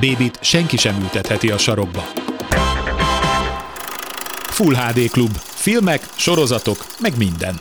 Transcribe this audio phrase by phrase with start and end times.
[0.00, 2.04] Bébit senki sem ültetheti a sarokba.
[4.42, 5.36] Full HD Klub.
[5.36, 7.60] Filmek, sorozatok, meg minden.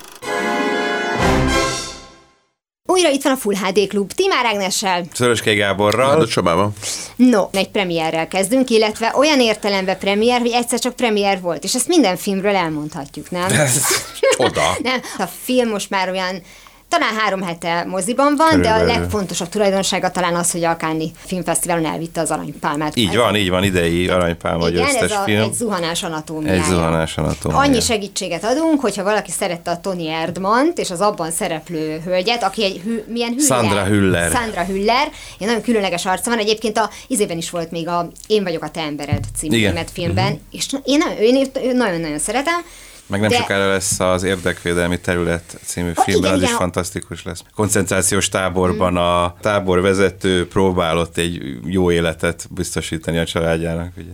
[2.84, 5.05] Újra itt van a Full HD Klub, Timár Ágnessel.
[5.13, 6.10] Szöröskei Gáborral.
[6.10, 6.72] Áldott Csabával.
[7.16, 11.88] No, egy premierrel kezdünk, illetve olyan értelemben premier, hogy egyszer csak premier volt, és ezt
[11.88, 13.52] minden filmről elmondhatjuk, nem?
[13.52, 13.85] Ez
[14.20, 14.77] csoda.
[14.82, 16.41] Nem, a film most már olyan
[16.90, 19.02] talán három hete moziban van, de a Körülbelül.
[19.02, 22.96] legfontosabb tulajdonsága talán az, hogy a Cannes Filmfesztiválon elvitte az aranypálmát.
[22.96, 25.41] Így van, így van, idei aranypálma Igen, győztes ez a, film.
[25.41, 26.60] egy zuhanás anatómiája.
[26.62, 27.63] Egy zuhanás anatómiája.
[27.63, 32.63] Annyi segítséget adunk, hogyha valaki szerette a Tony Erdmant és az abban szereplő hölgyet, aki
[32.63, 33.46] egy hű, milyen Hüller.
[33.63, 34.32] Sandra Hüller.
[34.32, 35.08] Sandra Hüller.
[35.40, 36.40] Egy nagyon különleges arca van.
[36.40, 40.65] Egyébként a izében is volt még a Én vagyok a te embered című filmben, és
[40.84, 42.62] én nagyon- én én nagyon-nagyon szeretem.
[43.08, 46.58] Meg nem de- sokára lesz az Érdekvédelmi Terület című Ah, filmben, igen, az is igen.
[46.60, 47.41] fantasztikus lesz.
[47.55, 53.91] Koncentrációs táborban a táborvezető próbálott egy jó életet biztosítani a családjának.
[53.98, 54.10] Ugye.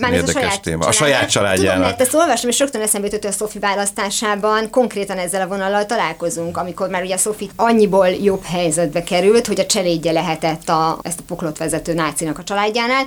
[0.00, 0.86] Már ez a Érdekes saját téma.
[0.86, 1.72] A saját családjának.
[1.74, 5.46] Tudom, mert ezt olvastam, és rögtön eszembe jutott, hogy a Sophie választásában konkrétan ezzel a
[5.46, 10.98] vonallal találkozunk, amikor már ugye Sophie annyiból jobb helyzetbe került, hogy a cselédje lehetett a,
[11.02, 13.06] ezt a poklot vezető nácinak a családjánál,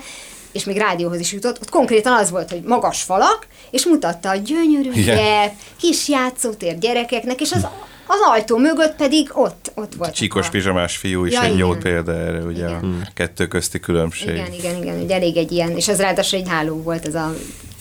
[0.54, 4.36] és még rádióhoz is jutott, ott konkrétan az volt, hogy magas falak, és mutatta a
[4.36, 5.16] gyönyörű Igen.
[5.16, 7.68] gyep, kis játszótér gyerekeknek, és az,
[8.08, 10.14] az ajtó mögött pedig ott, ott volt.
[10.14, 11.82] Csíkos a- pizsamás fiú is Ja, egy jó igen.
[11.82, 12.80] példa erre, ugye a
[13.14, 14.30] kettő közti különbség.
[14.30, 17.34] Igen, igen, igen, hogy elég egy ilyen, és ez ráadásul egy háló volt ez a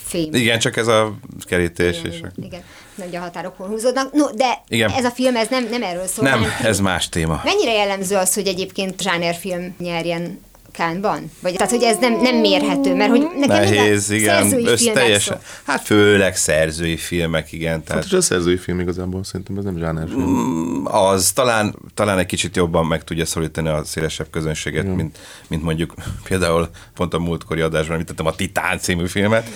[0.05, 0.35] fém.
[0.35, 2.19] Igen, csak ez a kerítés Igen, is.
[2.19, 2.63] igen, igen.
[2.95, 4.13] Nagy a határokon húzódnak.
[4.13, 4.91] No, de Igen.
[4.91, 6.29] ez a film, ez nem, nem erről szól.
[6.29, 7.41] Nem, ez más téma.
[7.45, 10.41] Mennyire jellemző az, hogy egyébként zsánerfilm nyerjen
[10.73, 11.31] Kánban?
[11.41, 15.37] Vagy tehát, hogy ez nem, nem mérhető, mert hogy nekem Nehéz, igen, filmek teljesen.
[15.37, 15.43] szó.
[15.67, 17.73] Hát főleg szerzői filmek, igen.
[17.73, 20.87] Hát Tehát és a szerzői film igazából szerintem ez nem zsánerfilm.
[20.87, 25.19] az talán, talán egy kicsit jobban meg tudja szorítani a szélesebb közönséget, mint,
[25.49, 25.95] mint mondjuk
[26.29, 29.49] például pont a múltkori adásban említettem a Titán című filmet,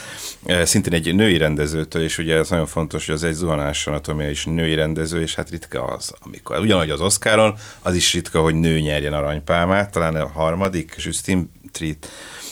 [0.65, 4.45] szintén egy női rendezőtől, és ugye ez nagyon fontos, hogy az egy zuhanás anatómia is
[4.45, 8.79] női rendező, és hát ritka az, amikor ugyanúgy az Oscaron, az is ritka, hogy nő
[8.79, 12.09] nyerjen aranypálmát, talán a harmadik, Justine Triet,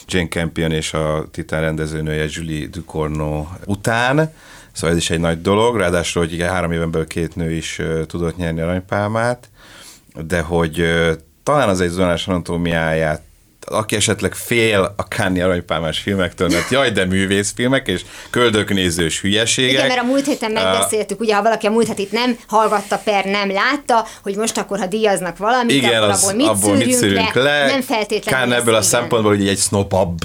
[0.07, 4.33] Jane Campion és a Titán rendezőnője Julie Ducournau után,
[4.75, 7.81] Szóval ez is egy nagy dolog, ráadásul, hogy ugye három éven belül két nő is
[8.07, 9.49] tudott nyerni aranypálmát,
[10.27, 10.85] de hogy
[11.43, 13.23] talán az egy zónás anatómiáját
[13.67, 19.73] aki esetleg fél a Káni aranypálmás filmektől, mert jaj, de művészfilmek és köldöknézős hülyeségek.
[19.73, 23.25] Igen, mert a múlt héten megbeszéltük, ugye ha valaki a múlt hétit nem hallgatta per,
[23.25, 26.93] nem látta, hogy most akkor, ha díjaznak valamit, igen, akkor az, abból mit, abból mit
[26.93, 27.67] szűrünk le.
[27.67, 28.41] Nem feltétlenül.
[28.41, 30.19] Kán ebből a szempontból ugye egy snopabb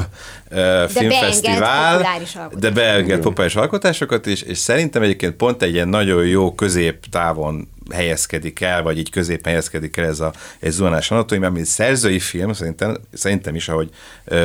[0.87, 2.05] filmfesztivál,
[2.59, 8.61] de beenged populáris alkotásokat is, és szerintem egyébként pont egy ilyen nagyon jó középtávon helyezkedik
[8.61, 12.97] el, vagy így közép helyezkedik el ez a egy zuhanás anatómia, mint szerzői film, szerintem,
[13.13, 13.89] szerintem is, ahogy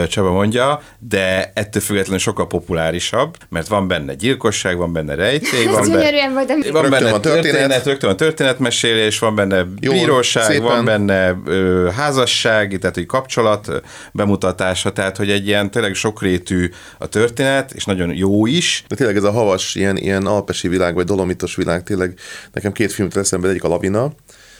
[0.08, 5.72] Csaba mondja, de ettől függetlenül sokkal populárisabb, mert van benne gyilkosság, van benne rejtély, Ez
[5.72, 7.42] van benne, volt, van Rögtön benne van történet.
[7.42, 10.62] történet, rögtön van történetmesélés, van benne Jó, bíróság, szépen.
[10.62, 13.70] van benne ö, házasság, tehát hogy kapcsolat
[14.12, 18.84] bemutatása, tehát hogy egy ilyen tényleg sokrétű a történet, és nagyon jó is.
[18.88, 22.18] De tényleg ez a havas, ilyen, ilyen alpesi világ, vagy dolomitos világ, tényleg
[22.52, 24.12] nekem két film jut eszembe, egyik a Lavina,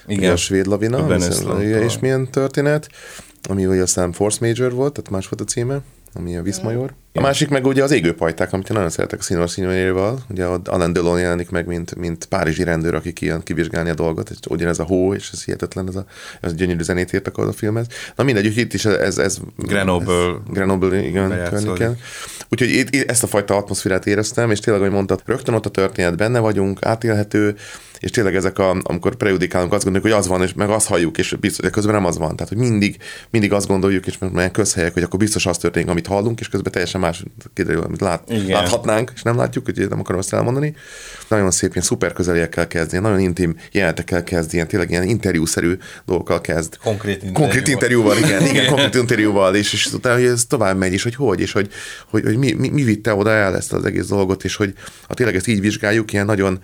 [0.06, 0.33] Igen.
[0.33, 2.89] A svéd Lavina, A szerintem- és milyen történet,
[3.49, 5.81] ami ugye aztán Force Major volt, tehát más volt a címe,
[6.12, 6.95] ami a Viszmajor.
[7.17, 10.19] A másik meg ugye az égőpajták, amit én nagyon szeretek a színvonal színvonalával.
[10.31, 14.37] Ugye Alain Delon jelenik meg, mint, mint párizsi rendőr, aki kijön kivizsgálni a dolgot, és
[14.49, 16.05] ugyanez a hó, és ez hihetetlen, ez a,
[16.41, 17.87] ez a gyönyörű zenét írtak az a filmhez.
[18.16, 19.19] Na mindegy, úgyhogy itt is ez...
[19.19, 20.15] ez Grenoble.
[20.15, 21.99] ez, Grenoble, igen, környéken.
[22.49, 26.17] Úgyhogy itt, ezt a fajta atmoszférát éreztem, és tényleg, ahogy mondtad, rögtön ott a történet
[26.17, 27.57] benne vagyunk, átélhető,
[28.05, 31.19] és tényleg ezek, a, amikor prejudikálunk, azt gondoljuk, hogy az van, és meg azt halljuk,
[31.19, 32.37] és biztos, de közben nem az van.
[32.37, 32.97] Tehát, hogy mindig,
[33.31, 36.72] mindig azt gondoljuk, és mert közhelyek, hogy akkor biztos az történik, amit hallunk, és közben
[36.72, 37.22] teljesen más
[37.54, 38.47] kiderül, amit lát, Igen.
[38.47, 40.74] láthatnánk, és nem látjuk, hogy nem akarom ezt elmondani.
[41.28, 45.77] Nagyon szép, ilyen szuper közeliekkel kezd, ilyen nagyon intim jelenetekkel kezd, ilyen tényleg ilyen interjúszerű
[46.06, 46.77] dolgokkal kezd.
[46.77, 47.42] Konkrét interjúval.
[47.42, 51.15] Konkrét interjúval, igen, igen, konkrét interjúval, és, és utána, hogy ez tovább megy, és hogy
[51.15, 51.72] hogy, és hogy,
[52.10, 54.74] hogy, hogy mi, mi, mi, vitte oda el ezt az egész dolgot, és hogy
[55.09, 56.59] ha tényleg ezt így vizsgáljuk, ilyen nagyon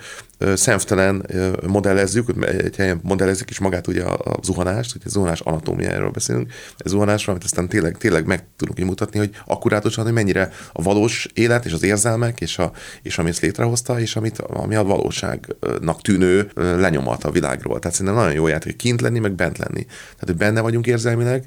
[0.54, 1.26] szemtelen
[1.66, 6.52] modellezzük, egy helyen modellezzük is magát ugye a, a zuhanást, ugye a zuhanás anatómiájáról beszélünk,
[6.76, 11.28] a zuhanásról, amit aztán tényleg, tényleg meg tudunk mutatni, hogy akkurátusan, hogy mennyire a valós
[11.34, 12.72] élet és az érzelmek, és, a,
[13.02, 17.78] és ami ezt létrehozta, és amit, ami a valóságnak tűnő lenyomat a világról.
[17.78, 19.84] Tehát szerintem nagyon jó játék kint lenni, meg bent lenni.
[19.84, 21.44] Tehát, hogy benne vagyunk érzelmileg,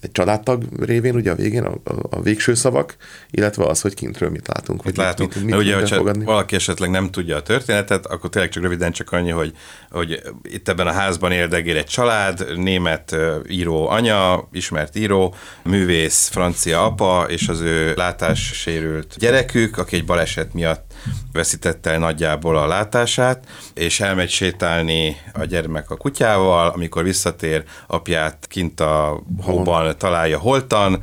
[0.00, 2.96] egy családtag révén, ugye a végén a, a, a végső szavak,
[3.30, 4.84] illetve az, hogy kintről mit látunk.
[4.84, 5.34] Mit hogy látunk.
[5.34, 6.24] Mit, Mit, mit, ugye, mit hogyha befogadni.
[6.24, 9.52] valaki esetleg nem tudja a történetet, akkor tényleg csak röviden csak annyi, hogy,
[9.90, 13.16] hogy itt ebben a házban érdegél egy család, német
[13.48, 20.52] író anya, ismert író, művész, francia apa, és az ő látássérült gyerekük, aki egy baleset
[20.52, 20.92] miatt
[21.32, 23.44] veszítette el nagyjából a látását,
[23.74, 31.02] és elmegy sétálni a gyermek a kutyával, amikor visszatér, apját kint a hóban találja holtan,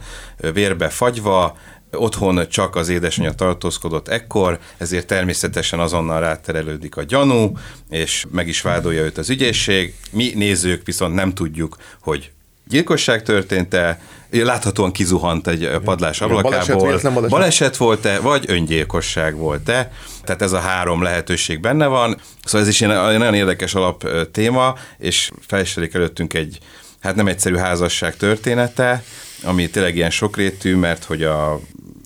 [0.54, 1.58] vérbe fagyva,
[1.98, 7.58] Otthon csak az édesanyja tartózkodott ekkor, ezért természetesen azonnal ráterelődik a gyanú,
[7.90, 9.94] és meg is vádolja őt az ügyészség.
[10.12, 12.32] Mi nézők viszont nem tudjuk, hogy
[12.68, 14.00] gyilkosság történt-e,
[14.32, 16.88] láthatóan kizuhant egy padlás baleset, ablakából.
[16.88, 17.38] véletlen baleset.
[17.38, 19.92] baleset volt-e, vagy öngyilkosság volt-e.
[20.24, 22.18] Tehát ez a három lehetőség benne van.
[22.44, 26.58] Szóval ez is egy nagyon érdekes alap téma, és felserik előttünk egy,
[27.00, 29.04] hát nem egyszerű házasság története,
[29.44, 31.60] ami tényleg ilyen sokrétű, mert hogy a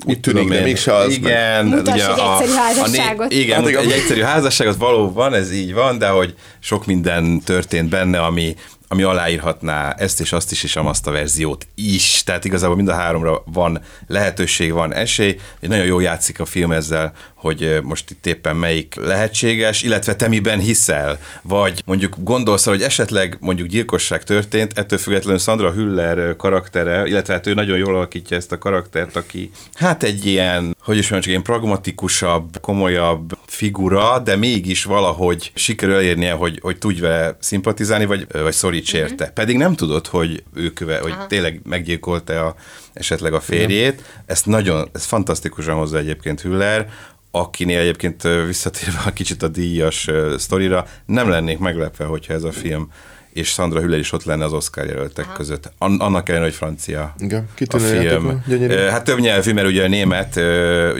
[0.05, 1.65] Úgy tűnik, de mégse az, Igen.
[1.65, 3.31] Mutass ugye egy a- egyszerű a né- házasságot.
[3.33, 3.81] igen, Hát igen.
[3.83, 8.55] egy egyszerű házasságot valóban, ez így van, de hogy sok minden történt benne, ami,
[8.87, 12.23] ami aláírhatná ezt és azt is, és azt a verziót is.
[12.25, 15.35] Tehát igazából mind a háromra van lehetőség, van esély.
[15.59, 17.11] Egy nagyon jól játszik a film ezzel,
[17.41, 23.37] hogy most itt éppen melyik lehetséges, illetve te miben hiszel, vagy mondjuk gondolsz, hogy esetleg
[23.39, 28.51] mondjuk gyilkosság történt, ettől függetlenül Sandra Hüller karaktere, illetve hát ő nagyon jól alakítja ezt
[28.51, 34.83] a karaktert, aki hát egy ilyen, hogy is csak ilyen pragmatikusabb, komolyabb figura, de mégis
[34.83, 39.25] valahogy sikerül elérnie, hogy, hogy tudj vele szimpatizálni, vagy, vagy szoríts érte.
[39.25, 42.55] Pedig nem tudod, hogy ő köve, hogy tényleg meggyilkolta a,
[42.93, 44.03] esetleg a férjét.
[44.25, 46.87] Ezt nagyon, ez fantasztikusan hozza egyébként Hüller,
[47.31, 52.91] akinél egyébként visszatérve a kicsit a díjas sztorira, nem lennék meglepve, hogyha ez a film
[53.33, 55.33] és Sandra Hüller is ott lenne az Oscar jelöltek Aha.
[55.33, 55.71] között.
[55.77, 58.43] An- annak ellenére, hogy francia Igen, a film.
[58.49, 60.39] Ö, Hát több nyelvű, mert ugye a német,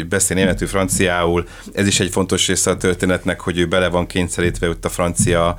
[0.10, 1.48] beszél németül, franciául.
[1.74, 5.58] Ez is egy fontos része a történetnek, hogy ő bele van kényszerítve ott a francia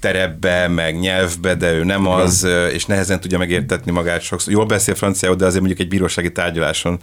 [0.00, 4.52] terepbe, meg nyelvbe, de ő nem az, ö, és nehezen tudja megértetni magát sokszor.
[4.52, 6.98] Jól beszél franciául, de azért mondjuk egy bírósági tárgyaláson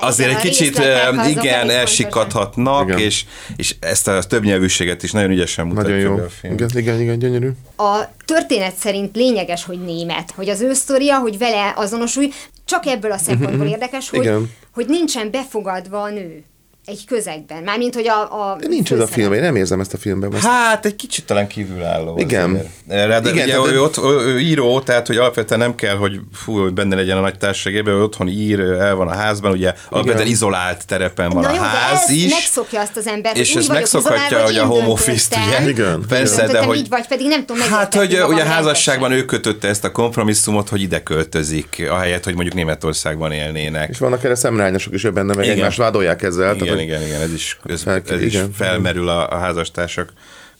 [0.00, 0.80] Á, azért igen, egy kicsit
[1.28, 2.98] igen, elsikadhatnak, Igen.
[2.98, 3.24] és,
[3.56, 6.24] és ezt a többnyelvűséget is nagyon ügyesen mutatja Nagyon jó.
[6.24, 6.52] a film.
[6.52, 7.50] Igen, igen, igen, gyönyörű.
[7.76, 12.32] A történet szerint lényeges, hogy német, hogy az ő sztoria, hogy vele azonosulj,
[12.64, 14.50] csak ebből a szempontból érdekes, hogy, Igen.
[14.72, 16.44] hogy nincsen befogadva a nő
[16.88, 17.62] egy közegben.
[17.62, 18.20] Mármint, hogy a,
[18.50, 20.34] a De nincs ez a film, én nem érzem ezt a filmben.
[20.34, 22.18] Ezt Hát egy kicsit talán kívülálló.
[22.18, 22.50] Igen.
[22.50, 22.68] azért.
[22.88, 23.96] Ráadásul Igen, ugye tehát- ő, ott,
[24.26, 27.94] ő író, tehát hogy alapvetően nem kell, hogy fú, hogy benne legyen a nagy társaságében,
[27.94, 31.60] ő otthon ír, el van a házban, ugye alapvetően izolált terepen van Na a jó,
[31.60, 32.30] de ház ez is.
[32.32, 35.68] megszokja azt az ember, És hogy ez megszokhatja, hogy a home office-t, ugye?
[35.68, 36.04] Igen.
[36.08, 36.76] Persze, de hogy...
[36.76, 40.68] így vagy, pedig nem tudom Hát, hogy ugye a házasságban ő kötötte ezt a kompromisszumot,
[40.68, 43.88] hogy ide költözik, ahelyett, hogy mondjuk Németországban élnének.
[43.90, 46.56] És vannak erre szemrányosok is benne, meg egymást vádolják ezzel.
[46.78, 48.52] Igen, igen, igen, ez is, ez, Fel- ez is igen.
[48.52, 50.12] felmerül a, a házastársak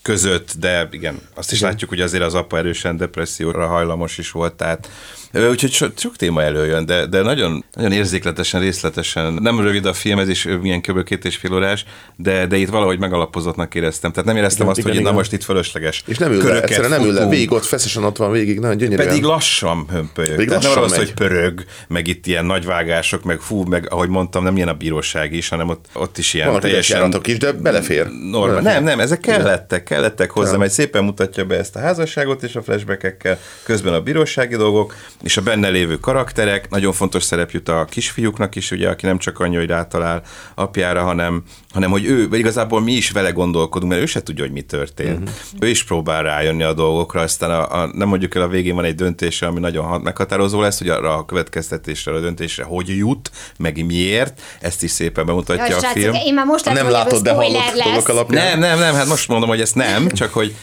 [0.02, 4.54] között, de igen, azt is látjuk, hogy azért az apa erősen depresszióra hajlamos is volt,
[4.54, 4.88] tehát
[5.32, 10.18] úgyhogy so, sok téma előjön, de, de nagyon, nagyon érzékletesen, részletesen, nem rövid a film,
[10.18, 11.04] ez is milyen kb.
[11.04, 11.84] két és fél órás,
[12.16, 15.12] de, de itt valahogy megalapozottnak éreztem, tehát nem éreztem Igen, azt, igen, hogy igen.
[15.12, 18.04] na most itt fölösleges És nem ül le, egyszerűen nem ül le, végig ott feszesen
[18.04, 19.08] ott van végig, nagyon gyönyörűen.
[19.08, 20.34] Pedig lassan hömpölyög.
[20.34, 20.98] Pedig nem lassan szól, megy.
[20.98, 24.74] hogy pörög, meg itt ilyen nagy vágások, meg fú, meg ahogy mondtam, nem ilyen a
[24.74, 28.06] bíróság is, hanem ott, ott is ilyen Vannak teljesen is, de belefér.
[28.30, 28.54] Norma.
[28.54, 28.72] Belefér.
[28.72, 32.62] Nem, nem, ezek kellettek, kellettek hozzá, mert szépen mutatja be ezt a házasságot és a
[32.62, 36.70] flashbackekkel, közben a bírósági dolgok, és a benne lévő karakterek.
[36.70, 40.22] Nagyon fontos szerep jut a kisfiúknak is, ugye, aki nem csak annyi, hogy rátalál
[40.54, 44.44] apjára, hanem, hanem hogy ő, vagy igazából mi is vele gondolkodunk, mert ő se tudja,
[44.44, 45.18] hogy mi történt.
[45.18, 45.34] Uh-huh.
[45.60, 48.84] Ő is próbál rájönni a dolgokra, aztán a, a, nem mondjuk el, a végén van
[48.84, 53.30] egy döntése, ami nagyon hat- meghatározó lesz, hogy arra a következtetésre, a döntésre hogy jut,
[53.58, 56.14] meg miért, ezt is szépen bemutatja Jaj, a srácok, film.
[56.14, 58.08] én már most Nem látom, látod, de hallott lesz.
[58.08, 58.46] alapján.
[58.46, 60.54] Nem, nem, nem, hát most mondom, hogy ezt nem, csak hogy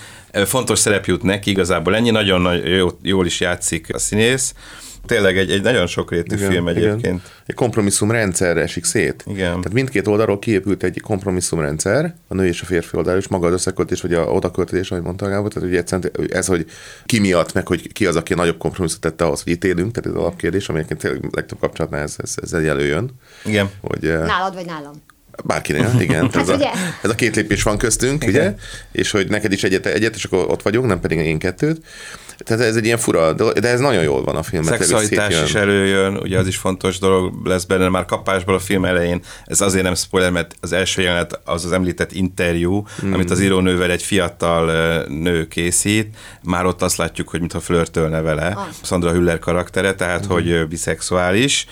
[0.46, 4.54] fontos szerep jut neki, igazából ennyi, nagyon nagy, jó, jól is játszik a színész.
[5.06, 7.00] Tényleg egy, egy nagyon sokrétű igen, film egyébként.
[7.00, 7.22] Igen.
[7.46, 9.24] Egy kompromisszum rendszerre esik szét.
[9.28, 9.50] Igen.
[9.50, 13.48] Tehát mindkét oldalról kiépült egy kompromisszum rendszer, a nő és a férfi oldal, és maga
[13.48, 16.66] az összeköltés, vagy a odaköltés, ahogy mondta Gábor, tehát ugye egyszerűen ez, hogy
[17.06, 19.92] ki miatt, meg hogy ki az, aki a nagyobb kompromisszumot tette ahhoz, hogy itt élünk,
[19.92, 23.10] tehát ez alapkérdés, ami egyébként tényleg legtöbb kapcsolatnál ez, ez, ez előjön.
[23.46, 23.70] Igen.
[23.82, 24.94] Hogy, Nálad vagy nálam?
[25.44, 26.24] Bárkinél, igen.
[26.24, 26.70] Hát ez, a, ugye?
[27.02, 28.56] ez a két lépés van köztünk, ugye?
[28.92, 31.82] És hogy neked is egyet, egyet, és akkor ott vagyunk, nem pedig én kettőt.
[32.38, 34.78] Tehát ez egy ilyen fura, de ez nagyon jól van a filmben.
[34.78, 35.62] Szexualitás is jön.
[35.62, 39.84] előjön, ugye az is fontos dolog lesz benne, már kapásból a film elején, ez azért
[39.84, 43.14] nem spoiler, mert az első jelenet az az említett interjú, mm.
[43.14, 48.46] amit az írónővel egy fiatal nő készít, már ott azt látjuk, hogy mintha flörtölne vele,
[48.46, 48.64] ah.
[48.84, 50.30] Sandra Hüller karaktere, tehát mm.
[50.30, 51.66] hogy biszexuális,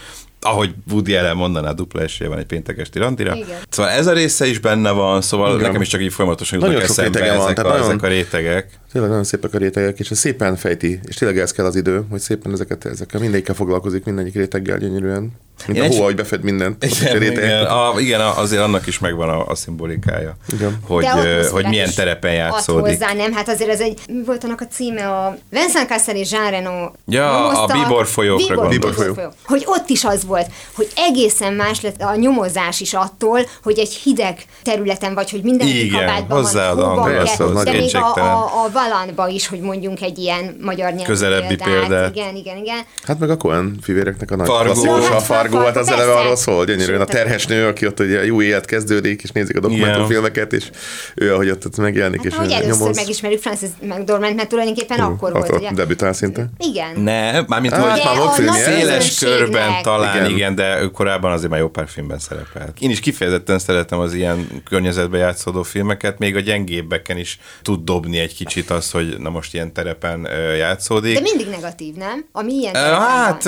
[0.43, 3.35] ahogy Woody Allen mondaná, dupla esélye van egy péntek esti randira.
[3.35, 3.57] Igen.
[3.69, 5.61] Szóval ez a része is benne van, szóval Igen.
[5.67, 8.03] nekem is csak így folyamatosan Nagyon jutnak sok eszembe van, ezek, tehát a, nagyon- ezek
[8.03, 8.69] a rétegek.
[8.93, 12.05] Tényleg nagyon szépek a rétegek, és ez szépen fejti, és tényleg ez kell az idő,
[12.09, 15.31] hogy szépen ezeket, ezekkel mindegyikkel foglalkozik, mindegyik réteggel gyönyörűen.
[15.67, 16.83] Mint Én a egy- hó, hogy befed mindent.
[16.83, 20.79] Igen, igen, a, igen, azért annak is megvan a, a szimbolikája, Igen.
[20.87, 22.85] hogy, De ö, atmoszférát hogy milyen terepen játszódik.
[22.85, 23.33] hozzá, nem?
[23.33, 25.09] Hát azért ez egy, mi volt annak a címe?
[25.09, 28.69] A Vincent Cassel és Jean Reno Ja, a Bíbor folyókra Bíbor.
[28.69, 29.33] Bíbor folyó.
[29.45, 33.93] Hogy ott is az volt, hogy egészen más lett a nyomozás is attól, hogy egy
[33.93, 38.69] hideg területen vagy, hogy minden Igen, kabátban van, az de nagyon még a, a, a
[38.89, 42.15] Valantba is, hogy mondjunk egy ilyen magyar nyelvű Közelebbi példát.
[42.15, 42.81] Igen, igen, igen.
[43.03, 44.63] Hát meg a Cohen fivéreknek a nagy Fargo.
[44.71, 47.01] klasszikus, Ja, a hát Fargo, hát az eleve arról szól, gyönyörűen.
[47.01, 50.69] A terhes nő, aki ott ugye jó élet kezdődik, és nézik a dokumentumfilmeket, és
[51.15, 52.95] ő, ahogy ott, ott megjelenik, Hát, és hogy először nyomoz.
[52.95, 56.49] megismerjük Francis McDormand, mert tulajdonképpen akkor ott, volt, ott debütál szinte.
[56.57, 56.99] Igen.
[56.99, 60.55] Ne, mármint, Hát, hogy volt nagy széles körben talán, Igen.
[60.55, 62.77] de ő korábban azért már jó pár filmben szerepelt.
[62.79, 68.19] Én is kifejezetten szeretem az ilyen környezetben játszódó filmeket, még a gyengébbeken is tud dobni
[68.19, 70.27] egy kicsit az, hogy na most ilyen terepen
[70.57, 71.13] játszódik.
[71.13, 72.25] De mindig negatív, nem?
[72.31, 73.43] Ami ilyen Hát,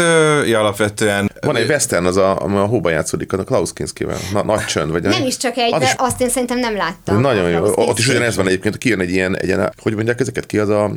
[0.48, 4.17] ja, alapvetően Van egy western, az a, ami a hóban játszódik, a Klaus Kinskivel.
[4.34, 6.75] Na, nagy csönd, vagy Nem is csak egy, az de is azt én szerintem nem
[6.75, 7.20] láttam.
[7.20, 7.72] Nagyon jó.
[7.75, 10.70] Ott is ugyanez van egyébként, kijön egy ilyen, egy ilyen, hogy mondják ezeket ki, az
[10.70, 10.91] a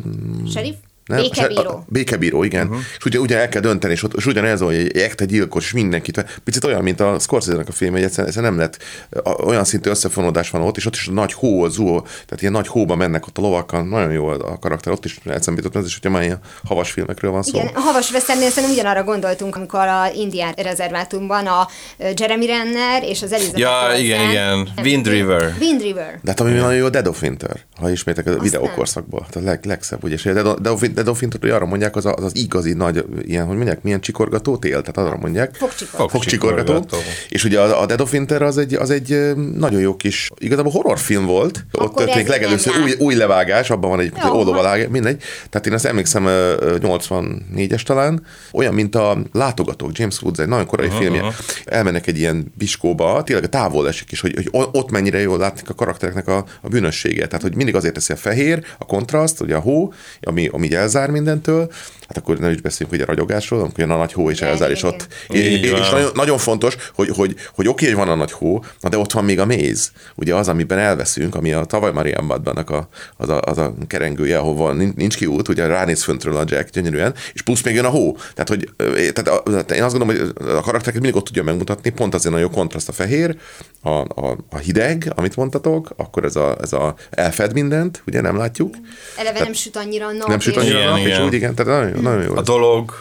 [0.53, 0.75] Sheriff?
[1.09, 1.71] Nem, Békebíró.
[1.71, 2.67] a- Békebíró, igen.
[2.67, 2.81] Uh-huh.
[2.99, 5.73] És ugye, ugye el kell dönteni, és, ott, és ugyanez, hogy egy ekte gyilkos, és
[5.73, 6.25] mindenkit.
[6.45, 8.79] Picit olyan, mint a Scorsese-nek a film, hogy egyszerűen, egyszerűen nem lett,
[9.25, 12.41] a- olyan szintű összefonódás van ott, és ott is a nagy hó, a zuhó, tehát
[12.41, 15.81] ilyen nagy hóba mennek ott a lovakkal, nagyon jó a karakter, ott is eszembe jutott,
[15.83, 17.59] ez is, hogyha már ilyen havas filmekről van szó.
[17.59, 21.69] Igen, a Havas Veszternél szerintem ugyanarra gondoltunk, amikor a Indián rezervátumban a
[22.15, 24.69] Jeremy Renner és az Elizabeth Ja, Olsen- igen, igen.
[24.83, 25.55] Wind River.
[25.61, 26.19] Wind River.
[26.23, 29.27] De hát ami nagyon jó, a Dead of Winter, ha ismétek a videókorszakból.
[29.31, 30.15] Tehát a leg, legszebb, ugye.
[30.15, 33.05] És a Dead of, Of Winter, hogy arra mondják, az, a, az az igazi nagy,
[33.23, 35.55] ilyen, hogy mondják, milyen csikorgató tél, tehát arra mondják.
[35.55, 36.11] Fogcsikor.
[36.11, 36.73] Fogcsikorgató.
[36.73, 37.11] Fogcsikorgató.
[37.29, 40.73] És ugye a, a Dead of Winter az egy, az egy nagyon jó kis, igazából
[40.73, 41.65] horrorfilm volt.
[41.73, 45.23] Ott Akkor történik ez legelőször új, új levágás, abban van egy oldóvalág, mindegy.
[45.51, 50.49] Tehát én azt emlékszem, ö, ö, 84-es talán, olyan, mint a Látogatók, James Woods, egy
[50.49, 51.01] nagyon korai uh-huh.
[51.01, 51.23] filmje.
[51.65, 55.61] Elmennek egy ilyen biskóba, tényleg a távol esik is, hogy, hogy ott mennyire jól látni
[55.69, 57.27] a karaktereknek a, a bűnössége.
[57.27, 60.75] Tehát, hogy mindig azért teszi a fehér, a kontraszt, ugye a hó, ami, ami így
[60.89, 61.73] elzár mindentől,
[62.09, 64.71] hát akkor nem is beszéljünk ugye a ragyogásról, amikor jön a nagy hó és elzár,
[64.71, 65.45] és ott igen.
[65.45, 68.89] és, és nagyon, nagyon fontos, hogy, hogy, hogy oké, hogy van a nagy hó, na
[68.89, 69.93] de ott van még a méz.
[70.15, 74.73] Ugye az, amiben elveszünk, ami a tavaly Marianbadbannak a, az, a, az a kerengője, ahova
[74.73, 77.89] nin- nincs ki út, ugye ránéz föntről a Jack gyönyörűen, és plusz még jön a
[77.89, 78.17] hó.
[78.35, 78.69] Tehát, hogy
[79.13, 82.35] tehát, a, tehát én azt gondolom, hogy a karaktereket mindig ott tudja megmutatni, pont azért
[82.35, 83.37] nagyon kontraszt a fehér,
[83.83, 88.37] a, a, a hideg, amit mondtatok, akkor ez a, ez a elfed mindent, ugye nem
[88.37, 88.75] látjuk,
[89.17, 90.29] Eleve nem süt annyira a nap.
[90.29, 91.25] nem süt annyira Igen, a nap, és igen.
[91.25, 92.37] úgy igen, tehát nagyon, jó, nagyon jó.
[92.37, 92.93] a dolog,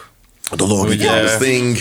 [0.50, 1.76] A dolog, Ugye- the thing.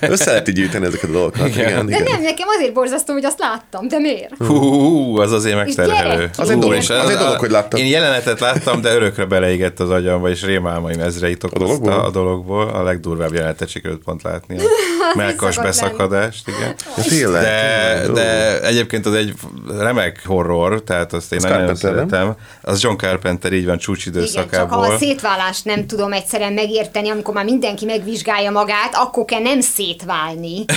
[0.00, 1.48] Össze lehet így gyűjteni ezeket a dolgokat.
[1.48, 1.86] Igen, igen.
[1.86, 4.36] De nem, nekem azért borzasztó, hogy azt láttam, de miért?
[4.46, 6.30] Hú, az azért megterhelő.
[6.38, 7.80] Az egy dolog- és az egy dolog, hogy láttad.
[7.80, 11.92] Én jelenetet láttam, de örökre beleégett az agyamba, és rémálmaim ezreit okozta a dologból?
[12.04, 12.68] A, dologból.
[12.68, 14.56] a legdurvább jelenetet sikerült pont látni.
[15.14, 16.74] Melkas beszakadást, igen.
[16.96, 17.42] Ja, tényleg.
[17.42, 19.32] De, tényleg, de egyébként az egy
[19.78, 22.34] remek horror, tehát azt én Az nagyon szeretem.
[22.62, 24.78] Az John Carpenter, így van, Igen, csak csúcsidőszakából.
[24.86, 29.60] ha a szétválást nem tudom egyszerűen megérteni, amikor már mindenki megvizsgálja magát, akkor kell nem
[29.60, 30.64] szétválni.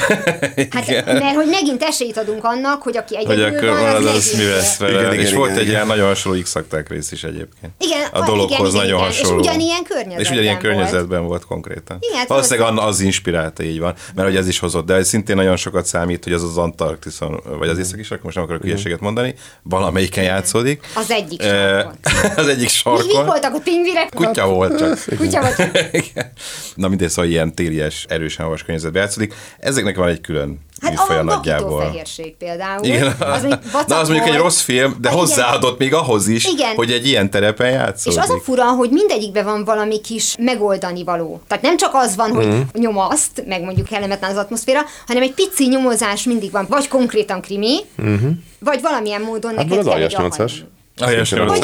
[0.70, 4.32] Hát, mert hogy megint esélyt adunk annak, hogy aki hogy egyedül akkor van, az, az
[4.32, 4.38] megírja.
[4.48, 5.00] mi lesz vele.
[5.00, 5.76] Igen, igen, és volt igen, egy igen.
[5.76, 6.56] ilyen nagyon hasonló x
[6.88, 7.74] rész is egyébként.
[7.80, 9.10] Igen, a dologhoz igen, nagyon igen.
[9.12, 9.40] És hasonló.
[9.42, 10.66] ugyanilyen környezetben És ugyanilyen volt.
[10.66, 11.98] környezetben volt konkrétan.
[12.00, 15.08] Igen, hát Valószínűleg valószínűleg- az inspirálta, így van, mert hogy ez is hozott, de ez
[15.08, 18.62] szintén nagyon sokat számít, hogy az az Antarktiszon, vagy az északi sarkon, most nem akarok
[18.62, 20.86] hülyeséget mondani, valamelyiken játszódik.
[20.96, 21.94] Az egyik sarkon.
[22.44, 23.26] az egyik Mi, mi sarkon.
[23.26, 24.10] voltak a pingvirek?
[24.16, 25.18] Kutya volt csak.
[25.18, 25.58] Kutya volt.
[26.76, 29.34] Na mindegy, szóval ilyen télies, erősen havas környezetben játszódik.
[29.60, 31.70] Ezeknek van egy külön Hát a nagyjából.
[31.70, 32.84] vakítófehérség például.
[32.86, 35.28] Igen, az vacak na az mondjuk egy rossz film, de Hát igen.
[35.28, 36.76] hozzáadott még ahhoz is, Igen.
[36.76, 38.20] hogy egy ilyen terepen És játszódik.
[38.20, 41.42] az a fura, hogy mindegyikben van valami kis megoldani való.
[41.48, 42.58] Tehát nem csak az van, hogy Mhm.
[42.74, 46.66] nyomaszt, meg mondjuk kellemetlen az atmoszféra, hanem egy pici nyomozás mindig van.
[46.70, 47.76] Vagy konkrétan krimi,
[48.60, 50.48] vagy valamilyen módon Hát neked az kell egy alkalom.
[50.98, 51.06] A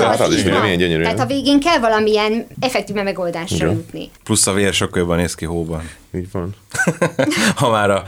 [0.01, 0.61] Hát az, is van.
[0.61, 1.01] milyen gyönyörű.
[1.03, 3.69] Tehát a végén kell valamilyen effektíve megoldásra Igen.
[3.69, 4.09] jutni.
[4.23, 5.89] Plusz a vér sokkal jobban néz ki hóban.
[6.15, 6.55] Így van.
[7.55, 8.03] Ha már a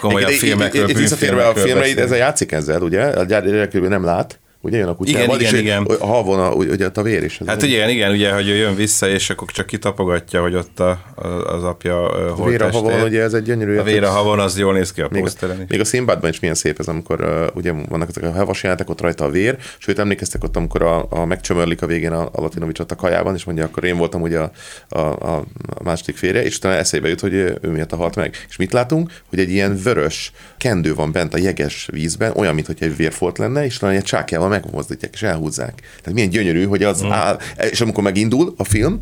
[0.00, 3.02] komolyabb filmekről, Itt visszatérve a filmre, ez a játszik ezzel, ugye?
[3.02, 5.98] A gyerekül nem lát, ugye jön a kutyával, Igen, és igen, igen.
[5.98, 7.40] A havon a, ugye ott a vér is.
[7.46, 11.02] Hát igen, igen, ugye, hogy ő jön vissza, és akkor csak kitapogatja, hogy ott a,
[11.46, 13.76] az apja a vér a havon, ugye ez egy gyönyörű.
[13.76, 15.68] A vér a havon, az jól néz ki a Még poszteren a, is.
[15.68, 18.90] még a Sinbadban is milyen szép ez, amikor uh, ugye vannak ezek a havas jelentek,
[18.90, 22.40] ott rajta a vér, sőt emlékeztek ott, amikor a, a megcsömörlik a végén a, a
[22.40, 24.50] Latinovicsot a kajában, és mondja, akkor én voltam ugye a,
[24.88, 28.46] a, a, a második férje, és utána eszébe jut, hogy ő miatt halt meg.
[28.48, 29.10] És mit látunk?
[29.28, 33.64] Hogy egy ilyen vörös kendő van bent a jeges vízben, olyan, mintha egy vérfolt lenne,
[33.64, 35.80] és talán egy csákjával megmozdítják, és elhúzzák.
[35.80, 37.10] Tehát milyen gyönyörű, hogy az mm.
[37.10, 37.38] áll,
[37.70, 39.00] és amikor megindul a film,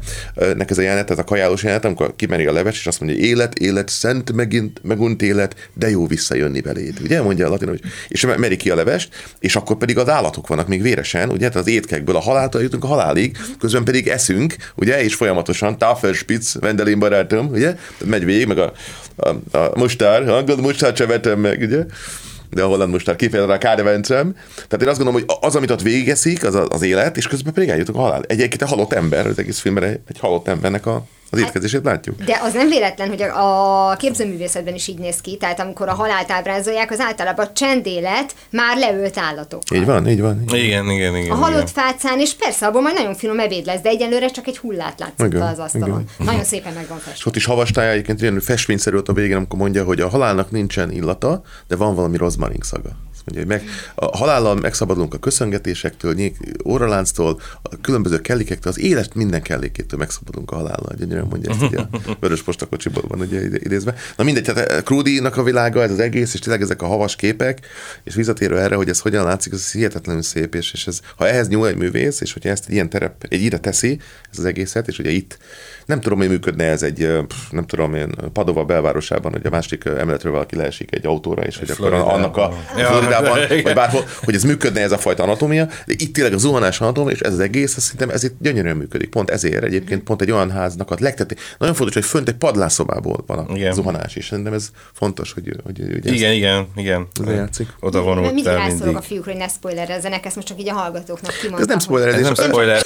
[0.56, 3.18] nek ez a jelenet, ez a kajálós jelenet, amikor kimeri a leves, és azt mondja,
[3.18, 6.98] élet, élet, szent, megint, megunt élet, de jó visszajönni beléd.
[7.02, 7.82] Ugye, mondja a latinovics.
[8.08, 9.08] És meri ki a levest,
[9.40, 12.84] és akkor pedig az állatok vannak még véresen, ugye, tehát az étkekből a haláltól jutunk
[12.84, 18.58] a halálig, közben pedig eszünk, ugye, és folyamatosan Tafelspitz, Vendelin barátom, ugye, megy végig, meg
[18.58, 18.72] a,
[19.16, 19.28] a,
[19.58, 21.84] a mustár, a mustár se vetem meg, ugye,
[22.50, 24.32] de a holland mustár kifejezetten a kádevencem.
[24.54, 27.68] Tehát én azt gondolom, hogy az, amit ott végigeszik, az az élet, és közben pedig
[27.68, 28.22] eljutunk a halál.
[28.26, 32.22] Egyébként egy halott ember, az egész filmben egy, egy halott embernek a, az étkezését látjuk.
[32.22, 36.30] De az nem véletlen, hogy a képzőművészetben is így néz ki, tehát amikor a halált
[36.30, 39.62] ábrázolják, az általában a csendélet már leölt állatok.
[39.74, 40.40] Így van, így van.
[40.40, 40.58] Így van.
[40.58, 41.30] Igen, igen, igen.
[41.30, 41.84] A halott igen.
[41.84, 45.26] fácán, és persze abból majd nagyon finom ebéd lesz, de egyelőre csak egy hullát látszott
[45.26, 45.88] Igen, az asztalon.
[45.88, 46.26] igen.
[46.26, 47.30] Nagyon szépen meg van És festve.
[47.30, 50.90] ott is havastája egyébként ilyen festményszerű ott a végén, amikor mondja, hogy a halálnak nincsen
[50.92, 52.90] illata, de van valami rozmarin szaga.
[53.28, 59.14] Mondja, hogy meg, a halállal megszabadulunk a köszöngetésektől, nyík, óralánctól, a különböző kellikektől, az élet
[59.14, 60.94] minden kellékétől megszabadulunk a halállal.
[60.98, 63.94] Gyönyörűen mondja ezt ugye a vörös postakocsiból van ugye idézve.
[64.16, 67.66] Na mindegy, tehát Krúdinak a világa, ez az egész, és tényleg ezek a havas képek,
[68.04, 71.48] és visszatérve erre, hogy ez hogyan látszik, ez hihetetlenül szép, és, és ez, ha ehhez
[71.48, 74.00] nyúl egy művész, és hogyha ezt egy ilyen terep, egy ide teszi,
[74.32, 75.38] ez az egészet, és ugye itt
[75.88, 77.08] nem tudom, hogy működne ez egy,
[77.50, 81.70] nem tudom én, Padova belvárosában, hogy a másik emeletről valaki leesik egy autóra, és hogy
[81.70, 83.62] akkor annak a Ja, Floridában, igen.
[83.62, 87.12] vagy bárhol, hogy ez működne ez a fajta anatómia, de itt tényleg a zuhanás anatómia,
[87.12, 89.08] és ez az egész, azt szerintem ez itt gyönyörűen működik.
[89.08, 91.34] Pont ezért egyébként pont egy olyan háznak a legtetté.
[91.58, 93.72] Nagyon fontos, hogy fönt egy padlásszobából van a Igen.
[93.72, 97.06] zuhanás, és szerintem ez fontos, hogy, hogy, hogy ez- Igen, igen, igen.
[97.26, 97.68] Ez játszik.
[97.80, 98.96] Oda mindig vonultál rászorog mindig.
[98.96, 101.60] a fiúkra, hogy ne spoilerezzenek, ezt most csak így a hallgatóknak kimondtam.
[101.60, 102.82] Ez nem spoiler, Ez nem spoiler.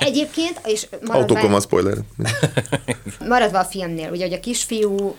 [0.00, 1.94] Egyébként, és autókon van spoiler.
[3.28, 5.14] maradva a filmnél, ugye, hogy a kisfiú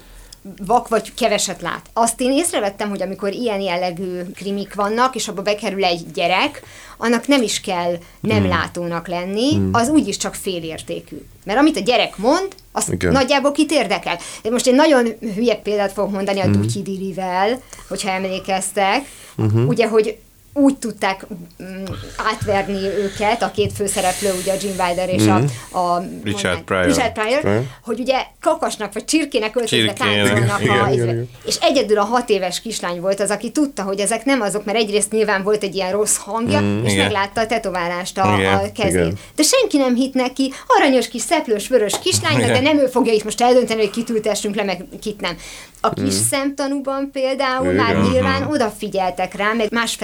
[0.66, 1.90] vak vagy keveset lát.
[1.94, 6.62] Azt én észrevettem, hogy amikor ilyen jellegű krimik vannak, és abba bekerül egy gyerek,
[6.98, 8.48] annak nem is kell nem mm.
[8.48, 9.70] látónak lenni, mm.
[9.72, 11.18] az úgyis csak félértékű.
[11.46, 13.12] Mert amit a gyerek mond, az Igen.
[13.12, 14.20] Nagyjából kit érdekel.
[14.44, 16.52] De most egy nagyon hülye példát fogok mondani a mm.
[16.52, 19.06] Dutyi Dirivel, hogyha emlékeztek.
[19.36, 19.46] Mhm.
[19.46, 19.68] Uh-huh.
[19.68, 20.18] Ugye, hogy
[20.54, 21.26] úgy tudták
[21.64, 21.84] mm,
[22.18, 25.36] átverni őket, a két főszereplő, ugye a Jim Wilder és a,
[25.78, 26.10] a Mhm.
[26.24, 26.86] Richard mondják, Pryor.
[26.86, 27.64] Richard Pryor, Pryor.
[27.84, 31.30] hogy ugye kakasnak vagy csirkének öltözve táncolnak igen, a, igen, igen.
[31.46, 34.78] és egyedül a hat éves kislány volt az, aki tudta, hogy ezek nem azok, mert
[34.78, 37.04] egyrészt nyilván volt egy ilyen rossz hangja, mm, és igen.
[37.04, 39.00] meglátta a tetoválást a, Igen, a kezén.
[39.02, 39.18] igen.
[39.36, 43.24] De senki nem hitt neki, aranyos kis szeplős vörös kislánynak, de nem ő fogja itt
[43.24, 45.38] most eldönteni, hogy kit ültessünk le, meg kit nem.
[45.84, 47.76] A kis szemtanúban például Igen.
[47.76, 49.96] már nyilván odafigyeltek rá, meg más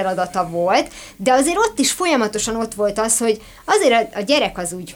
[0.45, 4.73] volt, de azért ott is folyamatosan ott volt az, hogy azért a, a gyerek az
[4.73, 4.95] úgy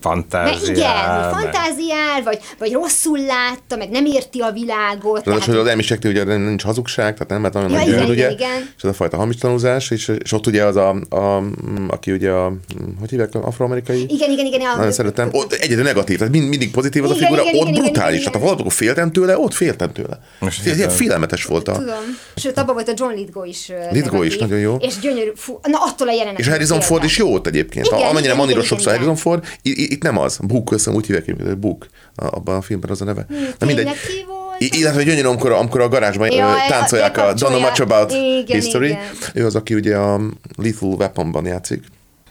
[0.00, 0.54] Fantáziál.
[0.54, 5.26] mert igen, meg- hogy fantáziál, vagy, vagy rosszul látta, meg nem érti a világot.
[5.26, 8.30] Ráadásul az elmiseknél ugye nincs hazugság, tehát nem lehet nagyon Ja, nagy igen, gyűlöd, ugye,
[8.30, 8.68] igen, igen.
[8.76, 11.42] és ez a fajta hamis tanúzás, és, és ott ugye az a, a,
[11.88, 12.52] aki ugye a,
[13.00, 14.06] hogy hívják, afroamerikai?
[14.08, 14.60] Igen, igen, igen.
[14.60, 15.28] a- Nagyon szeretem.
[15.32, 18.18] Ott egyedül negatív, tehát mind, mindig pozitív az a Igen, figura, igen, ott igen, brutális.
[18.20, 20.18] igen, Tehát ha valamikor féltem tőle, ott féltem tőle.
[20.40, 21.72] Fél- hirtelen- Félelmetes volt a...
[21.72, 21.94] Tudom.
[22.36, 23.68] Sőt, abban volt a John Lithgow is.
[23.68, 24.76] ö, Lithgow is nagyon jó.
[24.80, 25.30] És gyönyörű.
[25.34, 26.38] Fú, na attól a jelenet.
[26.38, 27.86] És Harrison Ford is jó ott egyébként.
[27.88, 29.44] Amennyire igen, maníros igen, sokszor igen, Harrison Ford,
[29.92, 30.38] itt nem az.
[30.42, 31.86] Book, azt úgy hívják, hogy Book.
[32.14, 33.26] Abban a filmben az a neve.
[33.58, 33.84] Na mindegy.
[33.84, 34.60] ki volt?
[34.60, 38.60] I- Illetve gyönyörű, amikor, amikor a garázsban Ja, táncolják a Don't know much about Igen,
[38.60, 38.86] history.
[38.88, 39.00] igen.
[39.34, 40.20] Ő az, aki ugye a
[40.56, 41.84] Lethal Weaponban játszik.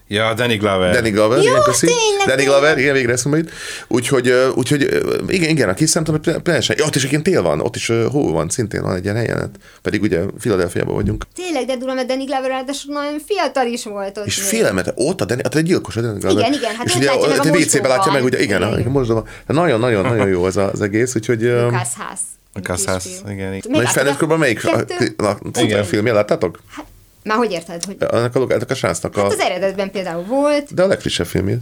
[0.07, 0.93] Ja, Danny Glover.
[0.93, 1.85] Danny Glover, Jó, igen, köszi.
[1.85, 2.43] tényleg, Danny.
[2.47, 3.51] Glover, igen, végre eszembe jut.
[3.87, 4.81] Úgyhogy, úgyhogy
[5.27, 6.75] igen, igen, a kis szemtanú teljesen.
[6.79, 9.51] Ja, ott is egyébként tél van, ott is hó van, szintén van egy ilyen helyen.
[9.81, 11.23] Pedig ugye Philadelphiában vagyunk.
[11.35, 14.25] Tényleg, de durva, mert Danny Glover ráadásul nagyon fiatal is volt ott.
[14.25, 16.37] És félelmet, ott a Danny, hát egy gyilkos a Danny Glover.
[16.47, 18.61] Igen, igen, hát és ugye látja meg a ott a WC-be látja meg, ugye igen,
[18.61, 18.79] Igen.
[18.79, 18.91] igen.
[18.91, 19.27] mosdóban.
[19.47, 21.41] Nagyon-nagyon-nagyon jó az, a, az egész, úgyhogy...
[21.41, 22.19] Lucas Haas.
[22.53, 23.29] Lucas Kisfiú.
[23.31, 23.49] igen, igen.
[23.51, 24.65] Még Vagy láttad felnőtt a korban melyik?
[24.65, 24.95] A, kettő?
[24.97, 25.79] ti- na, Igen.
[25.79, 26.59] a filmje, láttátok?
[27.25, 29.21] Már hogy érted, hogy Annak a, ennek a sáncnak a...
[29.21, 31.57] hát az eredetben például volt, De a legfrissebb filmje.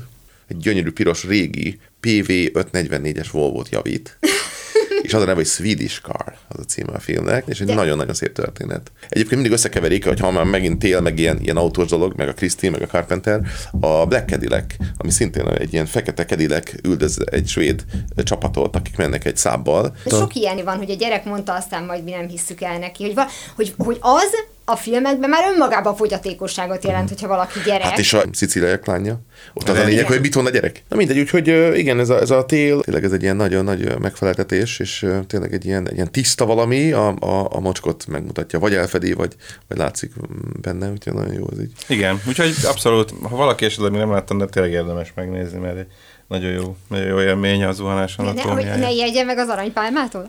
[0.47, 4.17] Egy gyönyörű piros régi PV 544-es Volvo-t javít.
[5.03, 8.13] és az a neve, hogy Swedish Car, az a címe a filmnek, és egy nagyon-nagyon
[8.13, 8.91] szép történet.
[9.09, 12.33] Egyébként mindig összekeverik, hogy ha már megint tél, meg ilyen, ilyen autós dolog, meg a
[12.33, 13.41] Christie, meg a Carpenter,
[13.79, 14.65] a Black Cadillac,
[14.97, 17.83] ami szintén egy ilyen fekete Cadillac üldöz egy svéd
[18.23, 19.95] csapatot, akik mennek egy szábbal.
[20.03, 23.03] De sok ilyen van, hogy a gyerek mondta, aztán majd mi nem hisszük el neki,
[23.03, 24.29] hogy, va, hogy, hogy az
[24.65, 27.81] a filmekben már önmagában fogyatékosságot jelent, hogyha valaki gyerek.
[27.81, 29.19] Hát és a szicíliaiak lánya.
[29.53, 30.83] Ott az a lényeg, hogy mit a gyerek.
[30.89, 31.47] Na mindegy, úgyhogy
[31.77, 35.53] igen, ez a, ez a tél, tényleg ez egy ilyen nagyon nagy megfeleltetés, és tényleg
[35.53, 39.35] egy ilyen, egy ilyen tiszta valami, a, a, a mocskot megmutatja, vagy elfedi, vagy,
[39.67, 41.71] vagy látszik mm, benne, úgyhogy nagyon jó az így.
[41.87, 45.87] Igen, úgyhogy abszolút, ha valaki esetleg még nem láttam, de tényleg érdemes megnézni, mert egy
[46.27, 48.77] nagyon jó, nagyon jó élmény a zuhanás ne, ne, hogy anatómiája.
[48.77, 50.25] ne ijedjen meg az aranypálmától?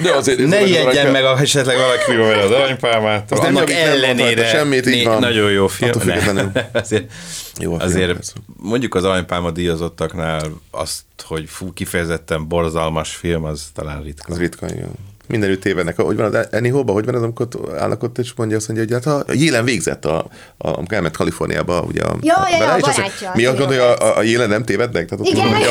[0.00, 3.38] De azért Ne ijedjen meg a, esetleg valaki vele az aranypálmától.
[3.38, 5.18] Az nem Annak nem ellenére rajta semmit, így van.
[5.18, 5.90] nagyon jó film.
[6.04, 6.14] Ne.
[6.72, 7.12] azért,
[7.60, 8.32] Jó a film, azért persze.
[8.56, 14.32] mondjuk az aranypálma díjazottaknál azt, hogy fú, kifejezetten borzalmas film, az talán ritka.
[14.32, 14.90] Az ritka, igen.
[15.28, 15.96] Mindenütt tévednek.
[15.96, 19.04] Hogy van az Hall-ban, hogy van az, amikor állnak ott, és mondja azt mondja, hogy
[19.04, 20.26] hát a Jélen végzett, a,
[20.58, 23.44] a, amikor elment Kaliforniába, ugye a, Ja, ja, ja, a és azt barátja, mondja, Mi
[23.44, 25.08] azt gondolja, a, a Jélen nem tévednek?
[25.08, 25.48] Tehát ott Igen.
[25.48, 25.70] mondja,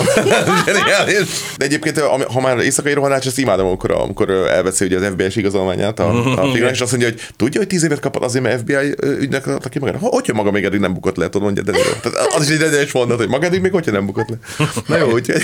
[0.65, 1.29] Zseniális.
[1.57, 5.99] De egyébként, ha már éjszakai rohanás, ezt imádom, amikor, amikor elveszi ugye az FBI-s igazolványát
[5.99, 8.95] a, a figurán, és azt mondja, hogy tudja, hogy tíz évet kapott azért, mert FBI
[9.19, 9.97] ügynek adta ki magát.
[9.99, 12.91] Hogy maga még eddig nem bukott le, tudod, mondja, de Tehát az is egy rendes
[12.91, 14.35] mondat, hogy maga eddig még hogyha nem bukott le.
[14.87, 15.41] Na jó, úgyhogy...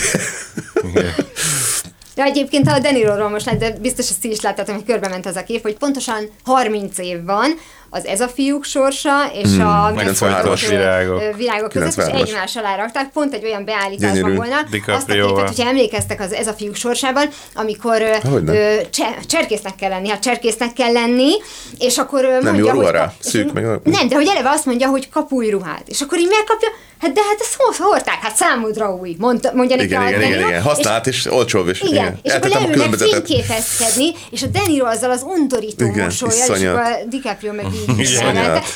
[2.19, 5.36] Ja, egyébként a Deniróról most lett, de biztos ezt is láttátok, hogy körbe ment az
[5.36, 7.53] a kép, hogy pontosan 30 év van
[7.89, 11.36] az ez a fiúk sorsa, és a meg a folyamatos virágok.
[11.36, 12.27] virágok között, és 93-as.
[12.27, 14.55] egymás alá rakták, pont egy olyan beállításban volna.
[14.88, 18.53] Azt a képet, hogyha emlékeztek az ez a fiúk sorsában, amikor Hogyne.
[18.53, 21.32] ö, cse- cserkésznek kell lenni, hát cserkésznek kell lenni,
[21.77, 22.93] és akkor jó mondja, a ruha hogy...
[22.93, 23.13] rá?
[23.19, 26.29] Szűk, meg Nem, de hogy eleve azt mondja, hogy kap új ruhát, és akkor így
[26.29, 26.67] megkapja,
[26.99, 30.47] hát de hát ezt hordták, hát számodra új, mondta, mondja neki Igen, a igen, igen,
[30.47, 30.62] igen.
[30.62, 31.25] Használt és
[31.69, 32.19] és igen, igen.
[32.21, 36.57] és akkor Eltettem a leülnek fényképezkedni, és a De Niro azzal az undorító Igen, mosolyal,
[36.57, 38.17] és akkor a DiCaprio meg így is.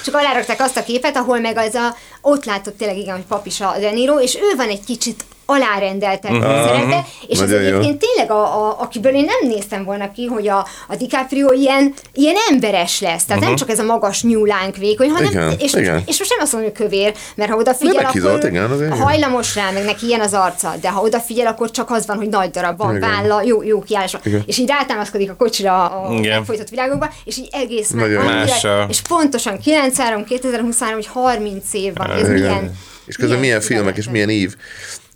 [0.06, 3.46] Csak alárakták azt a képet, ahol meg az a, ott látott tényleg igen, hogy pap
[3.46, 7.62] is a De Niro, és ő van egy kicsit alárendeltek uh szerepe, és ez Nagyon
[7.62, 7.68] jó.
[7.68, 11.94] egyébként tényleg, a, a, akiből én nem néztem volna ki, hogy a, a DiCaprio ilyen,
[12.14, 13.26] ilyen emberes lesz.
[13.26, 16.04] Tehát nem csak ez a magas nyúlánk vékony, hanem, Igen, és, igen.
[16.06, 19.72] és most nem azt mondom, hogy kövér, mert ha odafigyel, akkor igen, azért hajlamos rá,
[19.72, 22.78] meg neki ilyen az arca, de ha odafigyel, akkor csak az van, hogy nagy darab
[22.78, 23.10] van, Igen.
[23.10, 24.44] válla, jó, jó kiállás van.
[24.46, 26.38] És így rátámaszkodik a kocsira a Igen.
[26.38, 28.86] megfojtott világokba, és így egész meg Nagyon annyira- Mással.
[28.90, 32.32] és pontosan 93, 2023, hogy 30 év van, ez Igen.
[32.32, 32.76] milyen...
[33.06, 34.56] És közben milyen filmek, és milyen ív.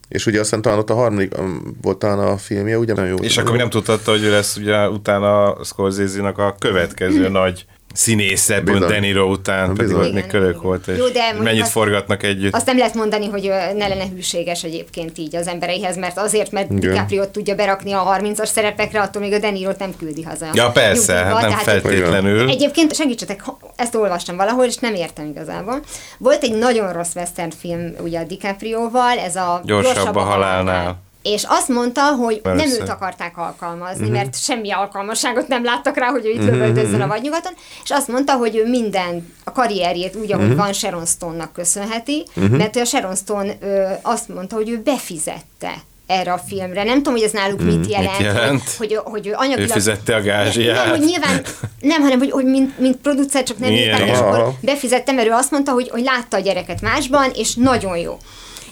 [0.07, 2.93] És ugye aztán talán ott a harmadik um, volt talán a filmje, ugye?
[2.93, 3.15] Nagyon jó.
[3.15, 7.65] És akkor még nem tudhatta, hogy ő lesz ugye utána a Scorsese-nak a következő nagy
[7.97, 8.87] színésze, Bizony.
[8.87, 10.05] De Niro után, pedig Bizony.
[10.07, 12.53] ott még körök volt, és Jó, de mennyit azt- forgatnak együtt.
[12.55, 13.43] Azt nem lehet mondani, hogy
[13.75, 16.79] ne lenne hűséges egyébként így az embereihez, mert azért, mert Igen.
[16.79, 20.45] DiCaprio tudja berakni a 30-as szerepekre, attól még a De Niro-t nem küldi haza.
[20.53, 22.49] Ja, persze, hát nem tehát- feltétlenül.
[22.49, 23.43] Egyébként segítsetek,
[23.75, 25.79] ezt olvastam valahol, és nem értem igazából.
[26.17, 31.05] Volt egy nagyon rossz western film ugye a DiCaprio-val, ez a Gyorsabb a halálnál.
[31.33, 32.81] És azt mondta, hogy nem Persze.
[32.81, 34.17] őt akarták alkalmazni, uh-huh.
[34.17, 38.33] mert semmi alkalmasságot nem láttak rá, hogy ő itt lövöldözzön a vadnyugaton, és azt mondta,
[38.33, 40.59] hogy ő minden, a karrierjét úgy, ahogy uh-huh.
[40.59, 42.57] van Sharon Stone-nak köszönheti, uh-huh.
[42.57, 45.73] mert ő a Sharon Stone ö, azt mondta, hogy ő befizette
[46.07, 46.83] erre a filmre.
[46.83, 48.63] Nem tudom, hogy ez náluk mit jelent, jelent?
[48.77, 49.69] Hogy, hogy, hogy anyagilag...
[49.69, 50.85] Ő fizette a gázsiát.
[50.85, 51.41] Nem, hogy nyilván,
[51.81, 54.53] nem, hanem hogy, hogy mint, mint producer csak nem írták, és akkor Aha.
[54.61, 58.17] befizette, mert ő azt mondta, hogy, hogy látta a gyereket másban, és nagyon jó.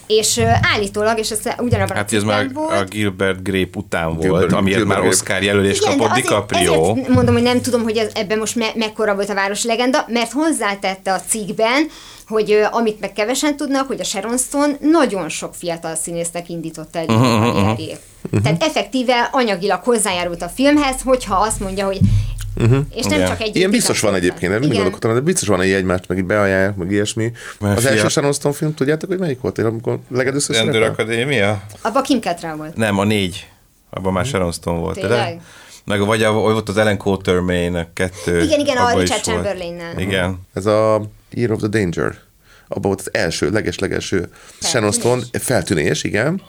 [0.07, 0.41] És
[0.73, 4.51] állítólag, és ez ugyanabban Hát a ez már volt, a Gilbert Grape után volt, Gilbert-
[4.53, 5.09] amiért Gilbert már.
[5.09, 6.73] Oscar jelölést igen, kapott azért, DiCaprio.
[6.91, 10.05] ezért mondom, hogy nem tudom, hogy ez, ebben most me, mekkora volt a városi legenda,
[10.07, 11.87] mert hozzátette a cikkben,
[12.27, 17.05] hogy amit meg kevesen tudnak, hogy a Sharon Stone nagyon sok fiatal színésznek indította el
[17.05, 17.99] Mhm, a karrierjét.
[18.43, 21.99] Tehát effektíve anyagilag hozzájárult a filmhez, hogyha azt mondja, hogy
[22.93, 23.27] és nem Igen.
[23.27, 26.25] csak egy Ilyen biztos van egyébként, nem gondolkodtam, de biztos van, hogy egymást meg így
[26.25, 27.31] beajánlják, meg ilyesmi.
[27.59, 29.57] Mert az fia- első Sharon Stone film, tudjátok, hogy melyik volt?
[29.57, 30.81] Én amikor legelőször Rendőr?
[30.83, 31.63] Akadémia?
[31.81, 32.75] Abba Kim Cattrall volt.
[32.75, 33.47] Nem, a négy.
[33.89, 34.95] Abban már Sharon Stone volt.
[34.99, 35.35] Tényleg?
[35.35, 35.41] De?
[35.85, 38.41] Meg vagy, a, vagy volt az Ellen Quatermain kettő.
[38.41, 39.21] Igen, igen, a Richard.
[39.23, 39.99] Chamberlainnel.
[39.99, 40.37] Igen.
[40.53, 41.01] Ez a
[41.35, 42.17] Year of the Danger.
[42.67, 44.29] Abban volt az első, leges-legelső
[44.61, 46.41] Sharon Stone feltűnés, igen.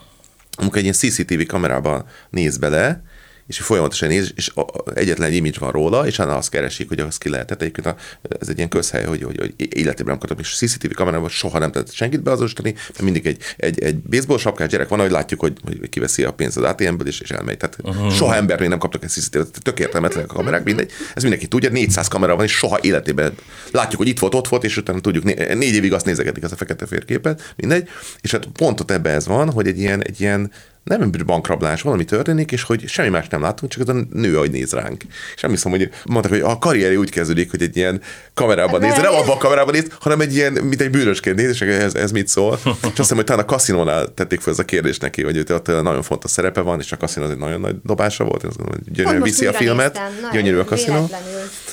[0.55, 3.03] Amikor egy ilyen CCTV kamerában néz bele,
[3.47, 4.51] és folyamatosan néz, és
[4.93, 7.47] egyetlen egy image van róla, és annál azt keresik, hogy az ki lehet.
[7.47, 7.95] Tehát egyébként a,
[8.39, 11.69] ez egy ilyen közhely, hogy, hogy, hogy életében nem kaptam, és CCTV kamerában soha nem
[11.73, 15.53] lehet senkit beazonosítani, mert mindig egy, egy, egy baseball sapkás gyerek van, hogy látjuk, hogy,
[15.65, 17.57] hogy kiveszi a pénzt az ATM-ből, és, és elmegy.
[17.57, 18.11] Tehát uh-huh.
[18.11, 20.91] soha ember még nem kaptak egy CCTV, tök értelmetlenek a kamerák, mindegy.
[21.13, 23.33] Ez mindenki tudja, 400 kamera van, és soha életében
[23.71, 26.51] látjuk, hogy itt volt, ott volt, és utána tudjuk, né- négy évig azt nézegetik, az
[26.51, 27.89] a fekete férképet, mindegy.
[28.21, 30.51] És hát pont ott ebben ez van, hogy egy ilyen, egy ilyen
[30.87, 34.51] nem bankrablás, valami történik, és hogy semmi más nem látunk, csak az a nő, ahogy
[34.51, 35.03] néz ránk.
[35.35, 38.01] És nem hiszem, hogy mondták, hogy a karrieri úgy kezdődik, hogy egy ilyen
[38.33, 41.49] kamerában néz, de nem abban a kamerában néz, hanem egy ilyen, mint egy bűnösként néz,
[41.49, 42.59] és ez, ez mit szól.
[42.65, 45.67] És azt hiszem, hogy talán a kaszinónál tették fel ez a kérdést neki, hogy ott
[45.67, 48.53] nagyon fontos szerepe van, és a kaszinó az egy nagyon nagy dobása volt, ez
[48.85, 50.01] gyönyörűen viszi a filmet,
[50.33, 51.09] gyönyörű a kaszinó.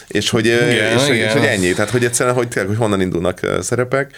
[0.08, 1.26] És hogy, igen, és, igen.
[1.26, 4.16] és, hogy ennyi, tehát hogy egyszerűen, hogy tényleg, hogy honnan indulnak szerepek,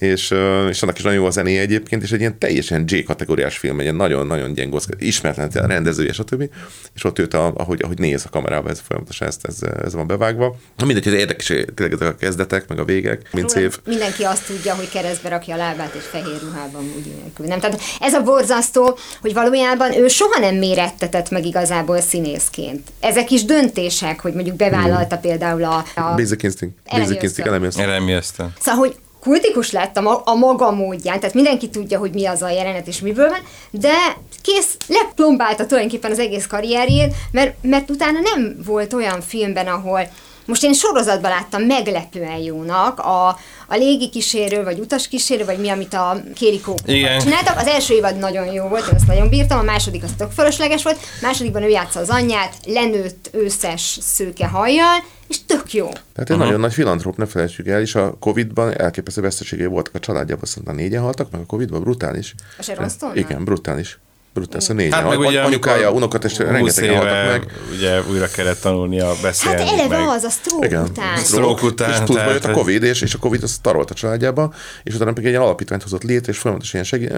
[0.00, 0.34] és,
[0.68, 3.76] és annak is nagyon jó a zené egyébként, és egy ilyen teljesen J kategóriás film,
[3.76, 6.50] egy ilyen nagyon-nagyon gyengóz, ismeretlen rendezője, stb.
[6.94, 10.56] És ott őt, ahogy, ahogy néz a kamerába, ez folyamatosan ez, ez, ez van bevágva.
[10.76, 13.80] Na mindegy, hogy érdekes tényleg ezek a kezdetek, meg a végek, mint szép.
[13.86, 17.46] Mindenki azt tudja, hogy keresztbe rakja a lábát, és fehér ruhában úgy nélkül.
[17.46, 17.60] Nem?
[17.60, 22.88] Tehát ez a borzasztó, hogy valójában ő soha nem mérettetett meg igazából színészként.
[23.00, 25.20] Ezek is döntések, hogy mondjuk bevállalta mm.
[25.20, 25.84] például a...
[25.94, 26.76] a Basic Instinct.
[26.90, 32.12] Basic Instinct, Elemi Szóval, hogy kultikus lett a, a maga módján, tehát mindenki tudja, hogy
[32.12, 33.94] mi az a jelenet és miből van, de
[34.42, 40.08] kész, leplombálta tulajdonképpen az egész karrierjét, mert, mert utána nem volt olyan filmben, ahol
[40.44, 43.28] most én sorozatban láttam meglepően jónak a,
[43.66, 47.58] a légi kísérő, vagy utas kísérő, vagy mi, amit a Kérikó csináltak.
[47.58, 50.82] Az első évad nagyon jó volt, én azt nagyon bírtam, a második az tök fölösleges
[50.82, 55.86] volt, a másodikban ő játsza az anyját, lenőtt őszes szőke hajjal, és tök jó.
[55.88, 56.44] Tehát egy uh-huh.
[56.44, 60.74] nagyon nagy filantróp, ne felejtsük el, és a Covid-ban elképesztő veszteségei voltak a családjában, szerintem
[60.74, 62.34] négyen haltak, meg a Covid-ban brutális.
[62.58, 63.98] A Sharon Igen, brutális.
[64.34, 64.94] Brutális, a négy.
[64.94, 67.46] Hát meg ugye, anyukája, unokatest rengeteg haltak meg.
[67.72, 69.60] Ugye újra kellett tanulnia beszélni.
[69.60, 70.08] Hát eleve meg.
[70.08, 70.82] az, a stroke Igen.
[70.82, 71.16] után.
[71.16, 71.90] Stroke után.
[71.90, 75.10] És tudva jött a Covid, és, és a Covid az tarolt a családjába, és utána
[75.10, 77.12] pedig egy ilyen alapítványt hozott létre, és folyamatosan ilyen segít.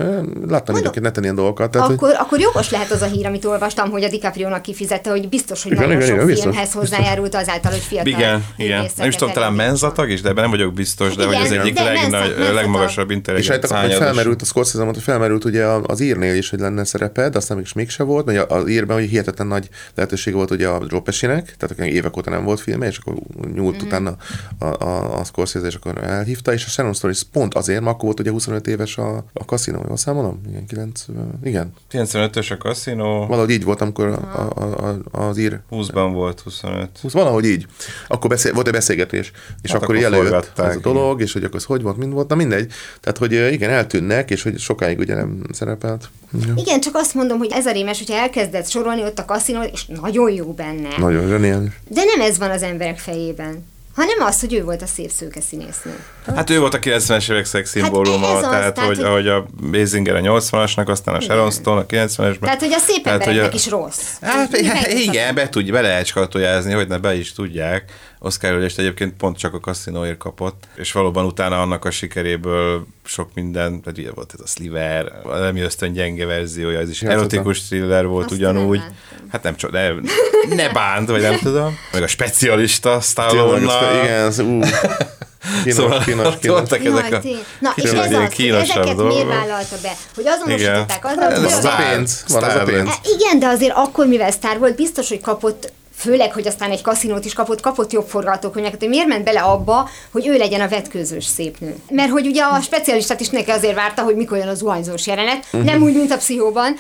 [0.49, 1.71] Láttam időnként neten ilyen dolgokat.
[1.71, 2.17] Tehát, akkor, hogy...
[2.21, 5.73] akkor jogos lehet az a hír, amit olvastam, hogy a DiCaprio-nak kifizette, hogy biztos, hogy
[5.73, 8.87] igen, nagyon igen, sok igen, filmhez biztos, hozzájárult azáltal, hogy fiatal Igen, igen.
[8.97, 11.79] Nem is tudom, talán menzatag is, de ebben nem vagyok biztos, de hogy az egyik
[12.53, 13.55] legmagasabb intelligencia.
[13.55, 17.57] És hát felmerült, a Scorsese mondta, felmerült ugye az írnél is, hogy lenne szereped, aztán
[17.57, 21.45] mégis mégse volt, mert az írben hogy hihetetlen nagy lehetőség volt ugye a Joe Pesci-nek,
[21.45, 23.15] tehát akinek évek óta nem volt filme, és akkor
[23.55, 23.87] nyúlt mm.
[23.87, 24.17] utána
[24.59, 27.93] a, a, a Scorsese, és akkor elhívta, és a Sharon Stone is pont azért, mert
[27.93, 30.41] akkor volt ugye 25 éves a, a kaszinó, jól számolom?
[30.49, 31.05] Igen, 9,
[31.43, 31.73] igen.
[31.93, 33.27] 95-ös a kaszinó.
[33.27, 35.61] Valahogy így volt, amikor a, a, a, az ír.
[35.71, 36.89] 20-ban volt, 25.
[37.03, 37.67] 20, valahogy így.
[38.09, 41.45] Akkor beszél, volt egy beszélgetés, és hát akkor, akkor előtt az a dolog, és hogy
[41.45, 42.73] akkor ez hogy volt, mind volt, na mindegy.
[43.01, 46.11] Tehát, hogy igen, eltűnnek, és hogy sokáig ugye nem szerepelt.
[46.47, 46.55] Ja.
[46.57, 49.87] Igen, csak azt mondom, hogy ez a rémes, hogyha elkezdett sorolni ott a kaszinó, és
[49.87, 50.89] nagyon jó benne.
[50.99, 51.73] Nagyon zseniális.
[51.89, 55.41] De nem ez van az emberek fejében hanem az, hogy ő volt a szép szőke
[55.41, 56.05] színésznő.
[56.35, 60.21] Hát ő volt a 90-es évek szexszimbóluma, hát tehát, tehát, hogy, hogy a Basinger a
[60.21, 62.39] 80-asnak, aztán a Sharon Stone a 90-esben.
[62.39, 63.55] Tehát, hogy a szép tehát, embereknek a...
[63.55, 64.03] is rossz.
[64.21, 64.57] Hát,
[64.89, 67.85] igen, be, tudj, be lehet skatujázni, hogy ne be is tudják.
[68.25, 73.29] Oscar ülést egyébként pont csak a kaszinóért kapott, és valóban utána annak a sikeréből sok
[73.35, 77.63] minden, tehát ugye volt ez a Sliver, a nem ösztön gyenge verziója, ez is erotikus
[77.63, 78.83] thriller volt Azt ugyanúgy.
[79.29, 79.89] Hát nem csak, ne,
[80.49, 81.79] ne bánt, vagy nem tudom.
[81.93, 84.05] Meg a specialista Stallone-nal.
[84.05, 84.61] Igen, az, ú.
[85.63, 86.59] Kínos, szóval kínos, kínos.
[86.59, 87.21] Voltak ezek a
[87.61, 89.07] Na, és ez az, hogy ezeket dolgok.
[89.07, 89.93] miért vállalta be?
[90.15, 91.45] Hogy azonosították azzal, hogy...
[91.45, 92.91] Ez a pénz, van az a pénz.
[93.19, 97.25] Igen, de azért akkor, mivel sztár volt, biztos, hogy kapott főleg, hogy aztán egy kaszinót
[97.25, 101.25] is kapott, kapott jobb forgatókönyveket, hogy miért ment bele abba, hogy ő legyen a vetkőzős
[101.25, 101.77] szépnő.
[101.91, 105.45] Mert hogy ugye a specialistát is neki azért várta, hogy mikor jön az zuhanyzós jelenet,
[105.45, 105.65] uh-huh.
[105.65, 106.75] nem úgy, mint a pszichóban.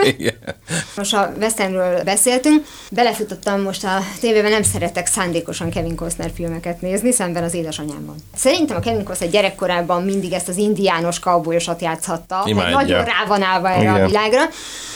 [0.96, 7.12] most a Westernről beszéltünk, belefutottam most a tévében, nem szeretek szándékosan Kevin Costner filmeket nézni,
[7.12, 8.14] szemben az édesanyámban.
[8.36, 13.70] Szerintem a Kevin Costner gyerekkorában mindig ezt az indiános kaubolyosat játszhatta, nagyon rá van állva
[13.70, 14.02] erre Igen.
[14.02, 14.42] a világra.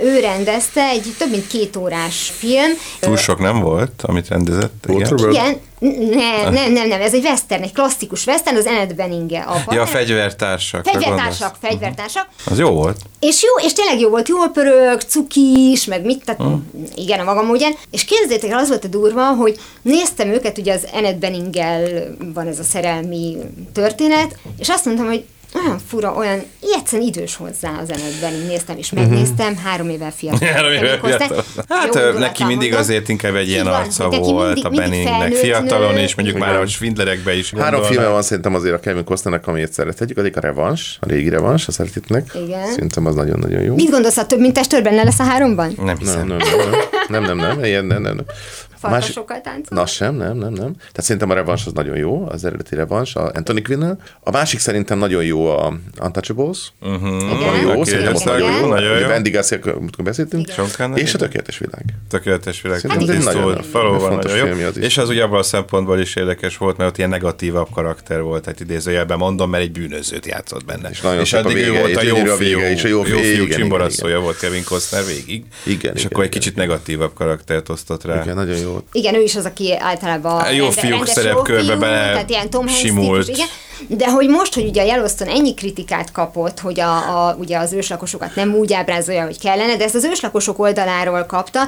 [0.01, 2.70] Ő rendezte egy több mint két órás film.
[3.01, 4.84] Túl sok nem volt, amit rendezett.
[4.88, 9.40] Igen, igen nem, nem, nem, nem, ez egy western, egy klasszikus western, az Enid Beninge
[9.40, 9.76] a partner.
[9.76, 10.84] Ja, a fegyvertársak.
[10.84, 12.28] Fegyvertársak, fegyvertársak.
[12.38, 12.52] Uh-huh.
[12.52, 13.00] Az jó volt.
[13.20, 16.60] És jó, és tényleg jó volt, jól pörög, cukis, meg mit, tehát uh-huh.
[16.94, 17.72] igen, a magam ugyan.
[17.90, 21.82] És képzeljétek el, az volt a durva, hogy néztem őket, ugye az Enid Beningel
[22.34, 23.36] van ez a szerelmi
[23.72, 26.42] történet, és azt mondtam, hogy olyan fura, olyan
[26.87, 29.64] egyszerűen idős hozzá az előttben, így néztem és megnéztem, uh-huh.
[29.64, 30.48] három éve fiatal.
[31.68, 32.78] Hát ő, neki mindig mondom.
[32.78, 36.48] azért inkább egy ilyen arca hát, volt mindig, a Benningnek fiatalon, és mondjuk Igen.
[36.48, 37.76] már a Svindlerekbe is gondolna.
[37.76, 41.28] Három filmje van szerintem azért a Kevin Costnernek, amit szeretjük, egyik a Revans, a régi
[41.28, 42.30] Revans, a szeretetnek.
[42.44, 42.66] Igen.
[42.70, 43.74] Szerintem az nagyon-nagyon jó.
[43.74, 45.74] Mit gondolsz, a több mint testőrben ne lesz a háromban?
[45.85, 46.26] Nem hiszem.
[46.26, 46.80] Nem, nem, nem.
[47.09, 48.20] Nem, nem, nem, ilyen, nem, nem.
[48.78, 49.78] Farkasokkal táncol?
[49.78, 50.72] Na sem, nem, nem, nem.
[50.76, 54.60] Tehát szerintem a Revans az nagyon jó, az eredeti Revans, a Anthony quinn A másik
[54.60, 56.72] szerintem nagyon jó a Untouchables.
[56.80, 57.38] Uh-huh.
[57.38, 57.60] Igen.
[57.60, 58.66] jó, szerintem ott nagyon jó.
[58.66, 59.06] Nagyon jó.
[59.06, 60.48] Wendy Garcia, amikor beszéltünk.
[60.94, 61.84] És a Tökéletes Világ.
[62.08, 62.78] Tökéletes világ.
[62.78, 64.44] Szerintem ez egy nagyon fontos nagyon jó.
[64.44, 64.84] filmje az is.
[64.84, 68.42] És az ugye abban a szempontból is érdekes volt, mert ott ilyen negatívabb karakter volt,
[68.42, 70.88] tehát idézőjelben mondom, mert egy bűnözőt játszott benne.
[70.88, 74.20] És nagyon a addig ő volt a és jó fiú, és a jó fiú, csimboraszója
[74.20, 75.44] volt Kevin Costner végig.
[75.64, 78.22] Igen, és akkor egy kicsit negatívabb karaktert osztott rá.
[78.22, 78.65] Igen, nagyon jó.
[78.92, 83.24] Igen, ő is az, aki általában A jó fiúk szerepkörbe bele tehát ilyen Tom simult.
[83.26, 83.48] típus, igen.
[83.98, 87.72] De hogy most, hogy ugye a Yellowstone ennyi kritikát kapott, hogy a, a, ugye az
[87.72, 91.61] őslakosokat nem úgy ábrázolja, hogy kellene, de ezt az őslakosok oldaláról kapta,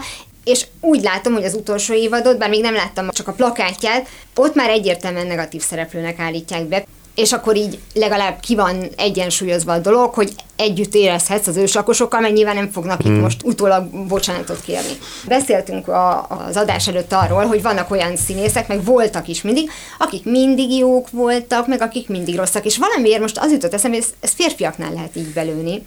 [0.44, 4.54] és úgy látom, hogy az utolsó évadot, bár még nem láttam csak a plakátját, ott
[4.54, 6.84] már egyértelműen negatív szereplőnek állítják be,
[7.14, 12.34] és akkor így legalább ki van egyensúlyozva a dolog, hogy együtt érezhetsz az őslakosokkal, mert
[12.34, 13.14] nyilván nem fognak Hmm.
[13.14, 14.98] itt most utólag bocsánatot kérni.
[15.26, 20.24] Beszéltünk a, az adás előtt arról, hogy vannak olyan színészek, meg voltak is mindig, akik
[20.24, 24.14] mindig jók voltak, meg akik mindig rosszak, és valamiért most az jutott eszembe, hogy ezt,
[24.20, 25.86] ezt férfiaknál lehet így belőni.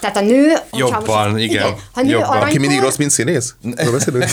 [0.00, 0.52] Tehát a nő...
[0.72, 2.26] Jobban, most- igen, Ha nő jobban.
[2.28, 3.54] aranykor, Aki mindig rossz, mint színész?
[3.92, 4.24] Beszélünk?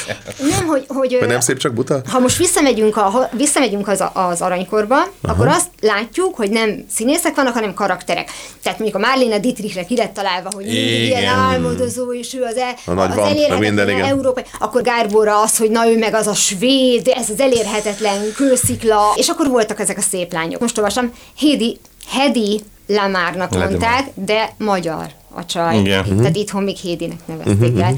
[0.50, 0.84] Nem, hogy...
[0.88, 2.00] hogy Vagy nem szép, csak buta?
[2.06, 5.10] ha most visszamegyünk, a, ha visszamegyünk az, az aranykorba, Aha.
[5.22, 8.30] akkor azt látjuk, hogy nem színészek vannak, hanem karakterek.
[8.62, 11.06] Tehát mondjuk a Marlene Dietrichre ki lett találva, hogy Igen.
[11.06, 14.42] ilyen álmodozó, és ő az, e, A nagy az elérhetetlen minden, európai.
[14.58, 19.28] Akkor Gárbóra az, hogy na ő meg az a svéd, ez az elérhetetlen kőszikla, és
[19.28, 20.60] akkor voltak ezek a szép lányok.
[20.60, 25.78] Most olvasom, Hedi, Hedi Lamárnak mondták, de magyar a csaj.
[25.78, 26.04] Igen.
[26.08, 26.18] Mhm.
[26.18, 27.94] Tehát itthon még Hédinek nevezték el.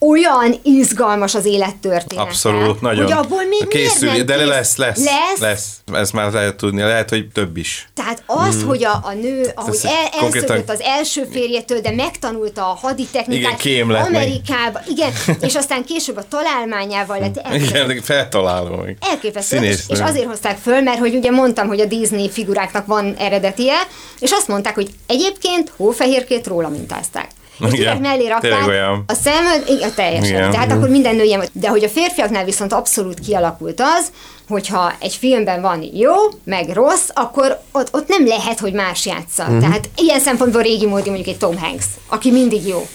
[0.00, 2.24] Olyan izgalmas az élettörténet.
[2.24, 3.02] Abszolút, nagyon.
[3.02, 5.38] Hogy abból még Készül, miért nem de kész- lesz, lesz, lesz.
[5.40, 5.80] lesz.
[5.92, 7.88] Ezt már lehet tudni, lehet, hogy több is.
[7.94, 12.78] Tehát az, hogy a, a nő, ahogy el, konkrétan- az első férjétől, de megtanulta a
[12.82, 14.14] haditechnikát Igen, lett meg.
[14.14, 17.84] Amerikába, igen, és aztán később a találmányával lett elképesztő.
[17.92, 18.84] Igen, feltalálom.
[19.00, 23.14] Elképesztő, és, és azért hozták föl, mert hogy ugye mondtam, hogy a Disney figuráknak van
[23.18, 23.76] eredetie,
[24.18, 27.28] és azt mondták, hogy egyébként hófehérkét róla mintázták.
[27.66, 28.66] És direkt mellé rakták
[29.06, 30.28] a szemöld, igen, teljesen.
[30.28, 30.42] Igen.
[30.42, 30.50] Mhm.
[30.50, 31.50] Tehát akkor minden nő ilyen volt.
[31.52, 34.12] De hogy a férfiaknál viszont abszolút kialakult az,
[34.48, 39.44] hogyha egy filmben van jó, meg rossz, akkor ott, ott nem lehet, hogy más játsza.
[39.44, 39.58] Mhm.
[39.58, 42.88] Tehát ilyen szempontból régi módi mondjuk egy Tom Hanks, aki mindig jó.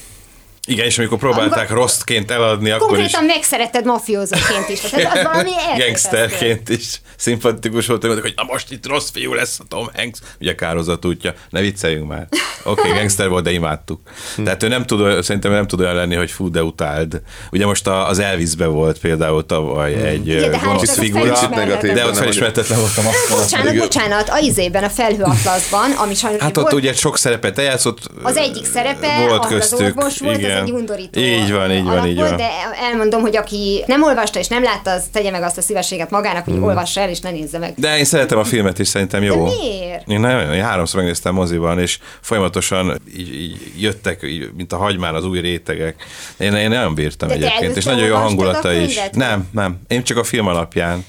[0.67, 4.79] Igen, és amikor próbálták Amikor- rosszként eladni, akkor is Konkrétan megszeretted mafiózóként is.
[4.79, 5.49] Tehát az valami
[5.85, 10.55] gangsterként is szimpatikus volt, hogy na most itt rossz fiú lesz a Tom Hanks, ugye
[10.55, 12.27] kározat útja, ne vicceljünk már.
[12.63, 13.99] Oké, okay, gangster volt, de imádtuk.
[14.43, 17.21] Tehát ő nem tud, szerintem nem tud olyan lenni, hogy fú, de utáld.
[17.51, 22.05] Ugye most a- az Elvisbe volt például tavaly egy Igen, de gonosz Istennek figura, de
[22.05, 23.37] ott felismerhetetlen volt a maszkon.
[23.39, 27.99] Bocsánat, bocsánat, a izében, a felhőatlaszban, ami sajnos Hát ott ugye sok szerepet eljátszott.
[28.23, 29.79] az egyik szerepe, volt köztük.
[29.79, 30.52] az orvos volt, igen.
[30.55, 32.35] Ez egy undorító Így van, így van, így van.
[32.35, 32.49] De
[32.91, 36.43] elmondom, hogy aki nem olvasta és nem látta, az tegye meg azt a szívességet magának,
[36.45, 37.73] hogy olvassa el és ne nézze meg.
[37.77, 39.45] De én szeretem a filmet is, szerintem jó.
[39.45, 40.07] De miért?
[40.07, 45.15] Én nagyon, én háromszor megnéztem moziban, és folyamatosan így, így jöttek, így, mint a hagymán
[45.15, 46.05] az új rétegek.
[46.37, 48.99] Én, én nagyon bírtam De egyébként, és nagyon jó hangulata is.
[49.11, 49.79] Nem, nem.
[49.87, 51.05] Én csak a film alapján.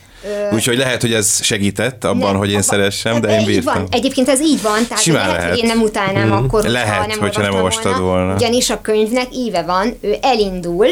[0.53, 3.75] Úgyhogy lehet, hogy ez segített abban, Nem, hogy én abba- szeressem, de én bírtam.
[3.75, 3.87] Van.
[3.91, 5.51] Egyébként ez így van, tehát Simán lehet, lehet.
[5.51, 6.33] hogy én nem utálnám mm.
[6.33, 8.35] akkor, Lehet, hogyha nem olvastam olvastad volna.
[8.35, 10.87] Ugyanis a könyvnek íve van, ő elindul,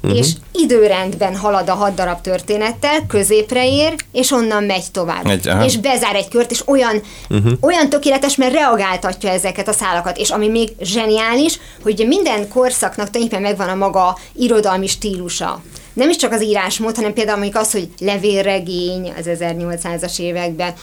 [0.00, 0.14] Mhm.
[0.14, 5.26] és időrendben halad a hat darab történettel, középre ér, és onnan megy tovább.
[5.26, 5.64] Egy- aha.
[5.64, 7.48] és bezár egy kört, és olyan, Mhm.
[7.60, 10.16] olyan tökéletes, mert reagáltatja ezeket a szálakat.
[10.18, 15.62] És ami még zseniális, hogy ugye minden korszaknak tulajdonképpen megvan a maga irodalmi stílusa.
[15.98, 20.74] Nem is csak az írásmód, hanem például mondjuk az, hogy levélregény az 1800-as években,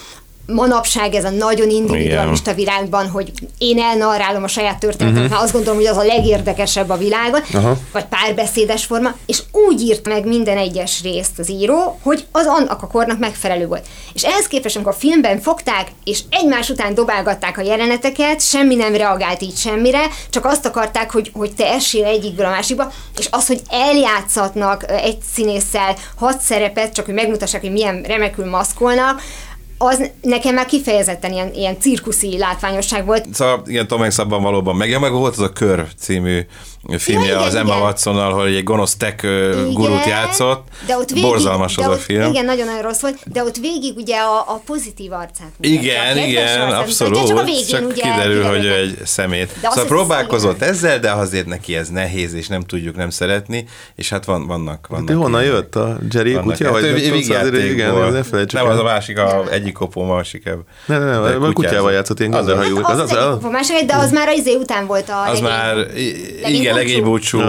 [0.46, 5.30] manapság ez a nagyon individualista világban, hogy én elnarrálom a saját történetemet, uh-huh.
[5.30, 7.76] mert azt gondolom, hogy az a legérdekesebb a világon, Aha.
[7.92, 12.82] vagy párbeszédes forma, és úgy írt meg minden egyes részt az író, hogy az annak
[12.82, 13.86] a kornak megfelelő volt.
[14.14, 18.94] És ehhez képest, amikor a filmben fogták, és egymás után dobálgatták a jeleneteket, semmi nem
[18.94, 23.46] reagált így semmire, csak azt akarták, hogy, hogy te essél egyikből a másikba, és az,
[23.46, 29.20] hogy eljátszatnak egy színésszel hat szerepet, csak hogy megmutassák, hogy milyen remekül maszkolnak,
[29.78, 33.34] az nekem már kifejezetten ilyen, ilyen cirkuszi látványosság volt.
[33.34, 36.40] Szóval igen, Tom Hanks abban valóban meg, ja, meg volt az a Kör című
[36.98, 37.82] filmje Ja, igen, az Emma igen.
[37.82, 40.66] Watsonnal, hogy egy gonosz tech ö, gurút Igen, játszott.
[40.86, 42.30] de ott végig, Borzalmas de az a film.
[42.30, 46.60] Igen, nagyon-nagyon rossz volt, de ott végig ugye a, a pozitív arcát mutatja, Igen, igen,
[46.62, 47.12] arcát abszolút.
[47.14, 49.52] mutatja, Csak, a végén, csak ugye kiderül, hogy ő egy szemét.
[49.60, 50.68] De szóval próbálkozott igen.
[50.68, 54.86] ezzel, de azért neki ez nehéz, és nem tudjuk nem szeretni, és hát van, vannak,
[54.86, 56.70] vannak De honnan ilyen- jött a Jerry vannak kutya?
[56.72, 56.82] Vagy
[57.30, 60.44] Hát hogy igen, ne felejtsük Nem, az a másik, a egyik kopó, a másik.
[60.44, 62.46] Nem, nem, nem, a kutyával játszott ilyen Az az.
[62.46, 62.76] gazdahajú.
[62.76, 65.22] Hát az, Az az, az, az, az, de az már az izé után volt a
[65.30, 65.76] Az már,
[66.46, 67.40] igen, legény búcsú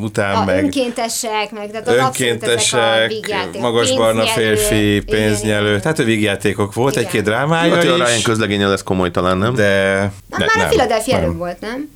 [0.00, 5.80] után a meg önkéntesek, meg tehát az a önkéntesek, vígjáték, magas barna férfi, pénznyelő, igen.
[5.80, 7.04] tehát a vígjátékok volt, Igen.
[7.04, 9.54] egy-két drámája hogy a Ryan is, közlegénye lesz komoly talán, nem?
[9.54, 11.24] de Hát ne- már a nem, Philadelphia nem.
[11.24, 11.88] előbb volt, nem?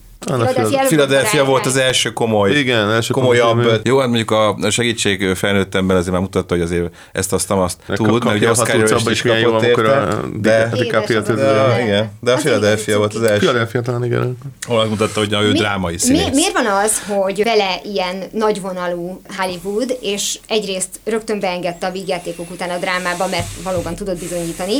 [0.86, 3.68] Philadelphia volt az első komoly, Igen, első komoly komolyabb.
[3.70, 3.80] film.
[3.84, 7.96] Jó, hát mondjuk a segítség felnőttemben azért már mutatta, hogy azért ezt azt, azt Meg
[7.96, 10.84] tud, mert ugye a Oscar is, kapott amikor érte, a de, de,
[11.84, 14.36] igen, de a Philadelphia volt az első, Philadelphia talán igen.
[14.66, 16.34] ahol azt mutatta, hogy ő Mi- drámai színész.
[16.34, 22.70] miért van az, hogy vele ilyen nagyvonalú Hollywood, és egyrészt rögtön beengedte a vígjátékok után
[22.70, 24.74] a drámába, mert valóban tudott bizonyítani,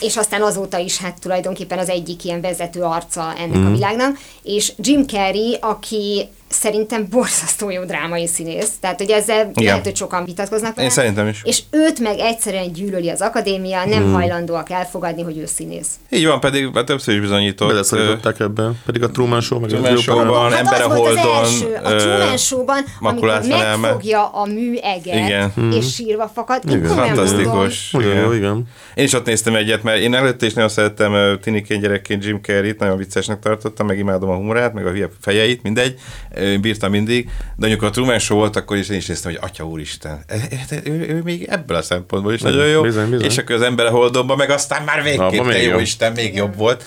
[0.00, 3.66] és aztán azóta is hát tulajdonképpen az egyik ilyen vezető arca ennek Mhm.
[3.66, 9.64] a világnak, és Jim Carrey, aki szerintem borzasztó jó drámai színész, tehát hogy ezzel Igen.
[9.64, 10.80] lehet, hogy sokan vitatkoznak.
[10.80, 11.40] Én szerintem is.
[11.44, 14.12] És őt meg egyszerűen gyűlöli az akadémia, nem Mhm.
[14.12, 15.88] hajlandóak elfogadni, hogy ő színész.
[16.10, 17.68] Így van, pedig már többször is bizonyított.
[17.68, 18.70] Beleszorították ebbe.
[18.86, 20.26] Pedig a Truman Show, meg Truman az Show-ban.
[20.26, 23.40] Van, Ember a Hát az Holdon, első, a Truman Show-ban, amikor
[23.80, 25.52] megfogja a műeget, Igen.
[25.76, 26.62] és sírva fakad.
[26.64, 26.86] Igen.
[26.86, 27.90] komolyan mondom, Fantasztikus.
[27.90, 28.62] Nagyon jó, igen.
[28.94, 32.78] Én is ott néztem egyet, mert én előtte is nagyon szerettem tiniként gyerekként Jim Carrey-t,
[32.78, 35.98] nagyon viccesnek tartottam, meg imádom a humorát, meg a hülye fejeit, mindegy,
[36.40, 39.40] Ö, bírtam mindig, de amikor a Truman Show volt, akkor is én is néztem, hogy
[39.42, 40.34] atya úristen, e-
[40.70, 43.24] e- ő, ő, még ebből a szempontból is nagyon jó, bizony, bizony.
[43.26, 45.78] és akkor az ember a holdonban, meg aztán már végképp, Abba te még jó.
[45.78, 46.84] Isten, még jobb volt.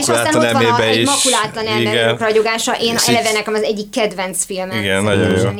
[0.00, 1.04] és aztán ott van a, is.
[1.06, 2.16] makulátlan emberek Igen.
[2.16, 4.78] ragyogása, én És eleve nekem az egyik kedvenc filmem.
[4.78, 5.50] Igen, nagyon jó.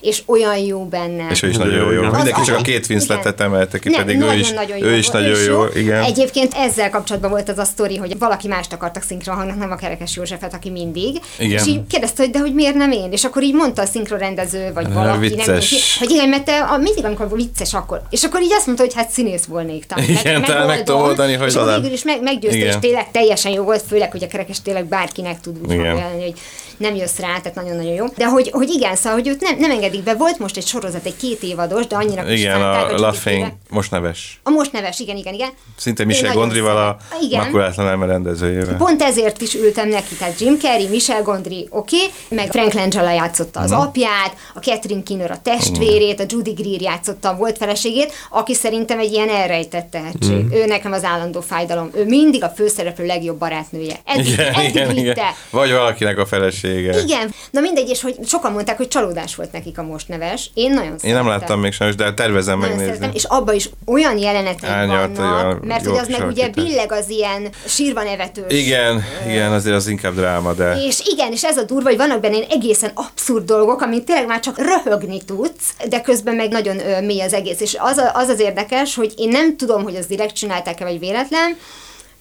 [0.00, 1.26] És olyan jó benne.
[1.30, 1.98] És ő is Nagyon jó, jó.
[1.98, 2.04] igen.
[2.10, 5.08] Mindenki Az- csak a az- két Winsletet emelte ki, pedig ő is, nagyon ő is
[5.08, 5.64] nagyon jó.
[5.74, 6.02] Igen.
[6.02, 10.16] Egyébként ezzel kapcsolatban volt az a sztori, hogy valaki mást akartak szinkronhangnak, nem a Kerekes
[10.16, 11.20] Józsefet, aki mindig.
[11.38, 11.58] Igen.
[11.58, 13.12] És így kérdezte, hogy de hogy miért nem én?
[13.12, 15.68] És akkor így mondta a szinkronrendező, vagy valaki, nem vicces.
[15.68, 18.02] ki, hogy igen, mert te a, mindig, amikor vicces, akkor.
[18.10, 19.86] És akkor így azt mondta, hogy hát színész volnék.
[19.86, 20.08] talán.
[20.08, 23.64] Igen, talán meg tudom oldani, hogy És végül is meg, meggyőzte, és tényleg teljesen jó
[23.64, 25.76] volt, főleg, hogy a Kerekes tényleg bárkinek tud úgy
[26.20, 26.34] hogy
[26.80, 28.06] nem jössz rá, tehát nagyon-nagyon jó.
[28.16, 30.14] De hogy, hogy igen, szóval, hogy őt nem, nem engedik be.
[30.14, 34.40] Volt most egy sorozat, egy két évados, de annyira Igen, a Laughing, most neves.
[34.42, 35.50] a most neves, igen, igen, igen.
[35.76, 36.96] Szinte Michel Gondrival a.
[37.22, 37.44] Igen.
[37.44, 38.76] makulátlan elme rendezőjével.
[38.76, 43.12] Pont ezért is ültem neki, tehát Jim Carrey, Michel Gondry, oké, okay, meg Frank Langella
[43.12, 48.12] játszotta az apját, a Catherine Kinner a testvérét, a Judy Greer játszotta a volt feleségét,
[48.30, 50.52] aki szerintem egy ilyen elrejtett tehetség.
[50.52, 51.90] Ő nekem az állandó fájdalom.
[51.94, 53.96] Ő mindig a főszereplő legjobb barátnője.
[54.04, 55.16] Eddig, Igen, eddig igen, igen.
[55.50, 56.26] Vagy valakinek a
[56.70, 57.02] felesége.
[57.02, 60.50] Igen, na mindegy, és hogy sokan mondták, hogy csalódás volt nekik a most neves.
[60.54, 61.24] Én nagyon Én szeretem.
[61.24, 62.94] nem láttam még sajnos, de tervezem Nagyon megnézni.
[62.94, 66.48] szeretem, és abban is olyan jelenetek Árnyalt, vannak, olyan mert jó hogy az meg ugye
[66.48, 68.52] billeg az ilyen sírva nevetős.
[68.52, 70.76] Igen, igen, azért az inkább dráma, de...
[70.86, 74.40] És igen, és ez a durva, hogy vannak benne egészen abszurd dolgok, amit tényleg már
[74.40, 77.60] csak röhögni tudsz, de közben meg nagyon ö, mély az egész.
[77.60, 80.98] És az, a, az az érdekes, hogy én nem tudom, hogy az direkt csinálták-e, vagy
[80.98, 81.56] véletlen,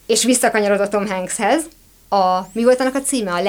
[0.06, 1.62] és visszakanyarodott Tom Hankshez.
[2.10, 3.32] A, mi volt annak a címe?
[3.32, 3.39] A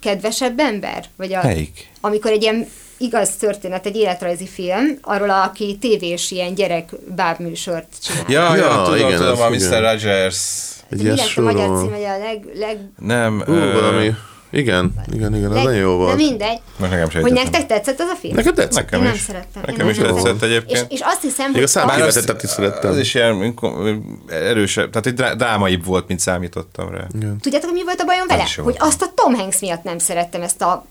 [0.00, 1.04] legkedvesebb ember?
[1.16, 1.88] Vagy a, Melyik?
[2.00, 2.66] Amikor egy ilyen
[2.98, 8.24] igaz történet, egy életrajzi film, arról, aki tévés ilyen gyerek bábműsort csinál.
[8.28, 9.80] Ja, ja, Ja, tudom, igen, tudom, a Mr.
[9.80, 10.68] Rogers.
[10.90, 14.14] Egy Mi lett a magyar hogy a leg, leg, Nem, Ú, ö, valami.
[14.50, 16.16] Igen, igen, igen, ez nagyon jó De volt.
[16.16, 16.58] mindegy.
[16.76, 18.34] Most nekem sem Hogy nektek tetszett az a film?
[18.34, 18.84] Neked tetszett?
[18.84, 19.20] Nekem Én nem is.
[19.20, 19.62] szerettem.
[19.66, 20.86] Nekem is tetszett egyébként.
[20.90, 22.90] És, és azt hiszem, hogy a az, számkivetetet is szerettem.
[22.90, 23.54] Az is ilyen
[24.28, 27.06] erősebb, tehát egy drá- drámaibb volt, mint számítottam rá.
[27.40, 28.44] tudjátok, hogy mi volt a bajom vele?
[28.56, 30.86] Hogy azt a Tom Hanks miatt nem szerettem ezt a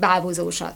[0.00, 0.72] bábúzósat.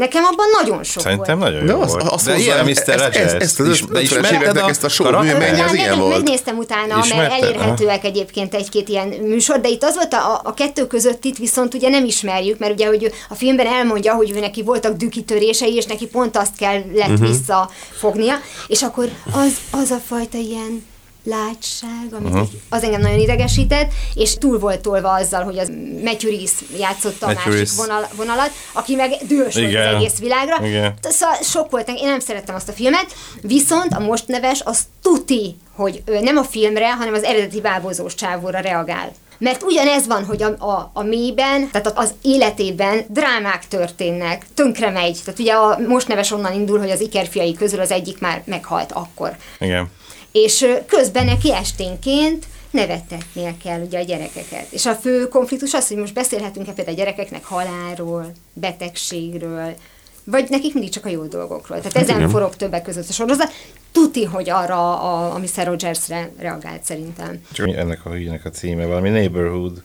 [0.00, 1.50] Nekem abban nagyon sok Szerintem volt.
[1.50, 2.02] nagyon De jó az- volt.
[2.02, 2.68] az De hozzá- ilyen a Mr.
[2.70, 3.16] ezt- Rogers.
[3.16, 5.38] ezt- ezt Is- de 50-es ismered éveknek a ezt a show karaktert?
[5.38, 6.12] műmennyi, az ilyen volt.
[6.14, 7.30] Megnéztem utána, Ismerted?
[7.30, 11.36] mert elérhetőek egyébként egy-két ilyen műsor, de itt az volt a, a kettő között itt
[11.36, 15.74] viszont ugye nem ismerjük, mert ugye hogy a filmben elmondja, hogy ő neki voltak dükitörései,
[15.76, 17.12] és neki pont azt kell lett Mhm.
[17.12, 17.28] uh-huh.
[17.28, 18.34] visszafognia,
[18.66, 20.88] és akkor az, az a fajta ilyen
[21.24, 22.48] látság, amit uh-huh.
[22.68, 25.70] az engem nagyon idegesített, és túl volt tolva azzal, hogy az
[26.04, 26.30] Matthew
[26.78, 27.74] játszotta a Matthew másik Reese.
[27.76, 30.66] vonal, vonalat, aki meg dühös volt az egész világra.
[30.66, 30.94] Igen.
[31.02, 33.06] Szóval sok volt, én nem szerettem azt a filmet,
[33.42, 38.58] viszont a most neves az tuti, hogy nem a filmre, hanem az eredeti bábozós csávóra
[38.58, 39.12] reagál.
[39.38, 45.18] Mert ugyanez van, hogy a, a, a mélyben, tehát az életében drámák történnek, tönkre megy.
[45.24, 48.92] Tehát ugye a most neves onnan indul, hogy az ikerfiai közül az egyik már meghalt
[48.92, 49.36] akkor.
[49.58, 49.90] Igen.
[50.32, 54.66] És közben neki esténként nevettetnie kell ugye a gyerekeket.
[54.70, 59.74] És a fő konfliktus az, hogy most beszélhetünk-e például a gyerekeknek halálról, betegségről,
[60.24, 61.78] vagy nekik mindig csak a jó dolgokról.
[61.78, 62.30] Tehát ezen igen.
[62.30, 63.52] forog többek között a sorozat.
[63.92, 65.66] Tuti, hogy arra a, a Mr.
[65.66, 67.40] Rogersre reagált szerintem.
[67.52, 69.82] Csak ennek a hülyének a címe, valami Neighborhood.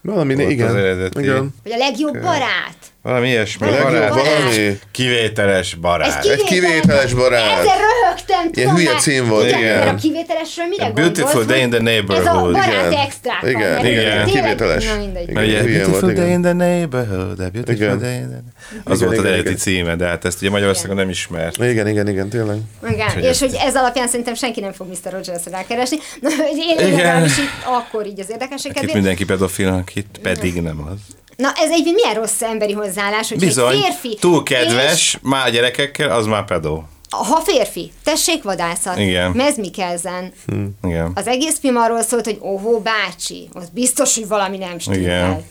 [0.00, 0.76] Valami, Volt az igen.
[0.76, 1.20] eredeti.
[1.20, 1.54] Igen.
[1.62, 2.91] Vagy a legjobb barát.
[3.02, 3.66] Valami ilyesmi.
[3.66, 4.08] Legjobb Barát.
[4.10, 4.24] barát.
[4.42, 4.78] Valami.
[4.90, 6.24] Kivételes barát.
[6.24, 7.58] Ez Egy kivételes barát.
[7.58, 9.58] Ezzel röhögtem nem Ilyen tudom hülye cím volt, igen.
[9.58, 9.88] igen.
[9.88, 12.54] A kivételesről mire A Beautiful Day in the Neighborhood.
[12.54, 13.00] Ez a barát Igen.
[13.00, 13.32] extra.
[13.48, 14.86] Igen, igen, kivételes.
[14.86, 15.28] Na mindegy.
[15.28, 15.42] Igen.
[15.44, 16.28] Hülye beautiful volt, day igen.
[16.36, 17.98] in the neighborhood, a beautiful Igen.
[17.98, 18.38] day in the...
[18.84, 19.58] Az Igen, volt az igen, eredeti igen.
[19.58, 21.56] címe, de hát ezt ugye Magyarországon nem ismert.
[21.56, 22.56] Igen, igen, igen, tényleg.
[22.90, 25.12] Igen, és ezt- hogy ez alapján szerintem senki nem fog Mr.
[25.12, 25.96] Rogers-re rákeresni.
[26.20, 26.96] Na, én, Igen.
[26.96, 30.98] legalábbis itt akkor így az érdekesség Itt mindenki pedofilnak, itt pedig nem az.
[31.42, 34.16] Na ez egy milyen rossz emberi hozzáállás, hogy Bizony, férfi.
[34.20, 36.84] túl és kedves, már gyerekekkel, az már pedó.
[37.10, 38.98] Ha férfi, tessék vadászat.
[38.98, 39.30] Igen.
[39.30, 40.32] Mez Mikkelzen.
[40.82, 41.12] Igen.
[41.14, 45.00] Az egész film arról szólt, hogy óvó bácsi, az biztos, hogy valami nem stimmel.
[45.00, 45.44] Igen.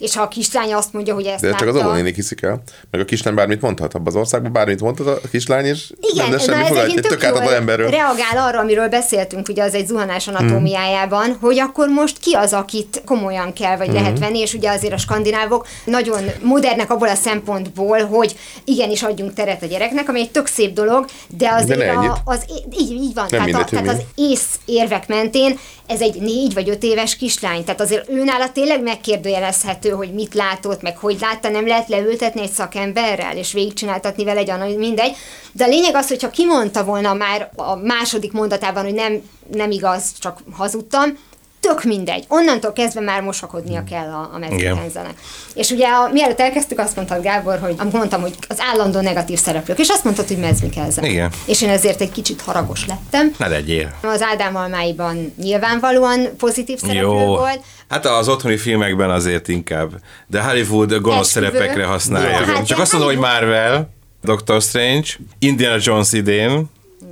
[0.00, 2.62] És ha a kislány azt mondja, hogy ezt De csak az látta, óvónénik hiszik el.
[2.90, 3.94] Meg a kislány bármit mondhat.
[3.94, 6.82] Abban az országban bármit mondhat a kislány, és Igen, nem na semmi fogalma.
[6.82, 7.90] egyébként Tök jól emberről.
[7.90, 13.02] reagál arra, amiről beszéltünk, ugye az egy zuhanás anatómiájában, hogy akkor most ki az, akit
[13.04, 18.04] komolyan kell, vagy lehet venni, és ugye azért a skandinávok nagyon modernek abból a szempontból,
[18.04, 22.08] hogy igenis adjunk teret a gyereknek, ami egy tök szép dolog, de azért ennyit.
[22.08, 22.44] a, az,
[22.78, 25.58] így, így van, tehát, a, mindegy, hogy tehát az ész érvek mentén
[25.90, 30.82] ez egy négy vagy öt éves kislány, tehát azért őnála tényleg megkérdőjelezhető, hogy mit látott,
[30.82, 35.16] meg hogy látta, nem lehet leültetni egy szakemberrel, és végigcsináltatni vele egy anal- mindegy.
[35.52, 39.22] De a lényeg az, hogyha kimondta volna már a második mondatában, hogy nem,
[39.52, 41.18] nem igaz, csak hazudtam,
[41.60, 42.24] tök mindegy.
[42.28, 45.14] Onnantól kezdve már mosakodnia kell a, a mezőkenzenek.
[45.54, 49.78] És ugye a, mielőtt elkezdtük, azt mondtad Gábor, hogy mondtam, hogy az állandó negatív szereplők,
[49.78, 51.04] és azt mondtad, hogy mezőkenzen.
[51.04, 51.30] Igen.
[51.44, 53.34] És én ezért egy kicsit haragos lettem.
[53.38, 53.94] Ne legyél.
[54.02, 57.26] Az Ádám Almáiban nyilvánvalóan pozitív szereplő Jó.
[57.26, 57.60] volt.
[57.88, 59.90] Hát az otthoni filmekben azért inkább.
[60.26, 61.46] De Hollywood gonosz Esküvő.
[61.46, 62.40] szerepekre használja.
[62.40, 63.90] Jó, hát Csak azt mondom, hogy Marvel,
[64.22, 65.08] Doctor Strange,
[65.38, 66.70] Indiana Jones idén,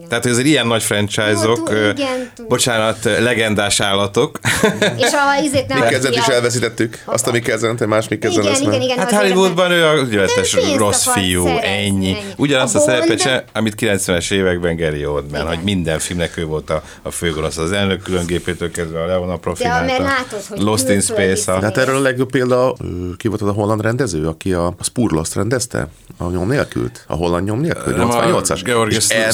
[0.08, 4.38] tehát hogy azért ilyen nagy franchise-ok, Jó, tú- ö, igen, tú- bocsánat, legendás állatok.
[4.96, 7.02] És a izét nem Mikkelzent is a- elveszítettük.
[7.04, 8.82] Azt a Mikkelzent, egy más Mikkelzen Igen, lesz igen, már.
[8.82, 8.98] igen.
[8.98, 9.94] Hát Hollywoodban ő a
[10.34, 11.86] pénzt rossz fiú, szerezni, ennyi.
[12.08, 12.16] ennyi.
[12.36, 13.08] Ugyanazt a, A szerepet
[13.52, 15.54] amit 90-es években Gary Oldman, Igen.
[15.54, 19.36] hogy minden filmnek ő volt a, a főgonosz, az elnök különgépétől kezdve a Leona
[20.02, 21.52] látod, hogy Lost in Space.
[21.52, 22.74] De A, hát erről a legjobb példa,
[23.16, 25.88] ki volt az a holland rendező, aki a, a Spurlost rendezte?
[26.20, 27.04] A nyom nélkült?
[27.06, 27.96] A holland nyom nélkül?
[27.96, 28.60] nem a 88-as?
[28.64, 29.24] George És el-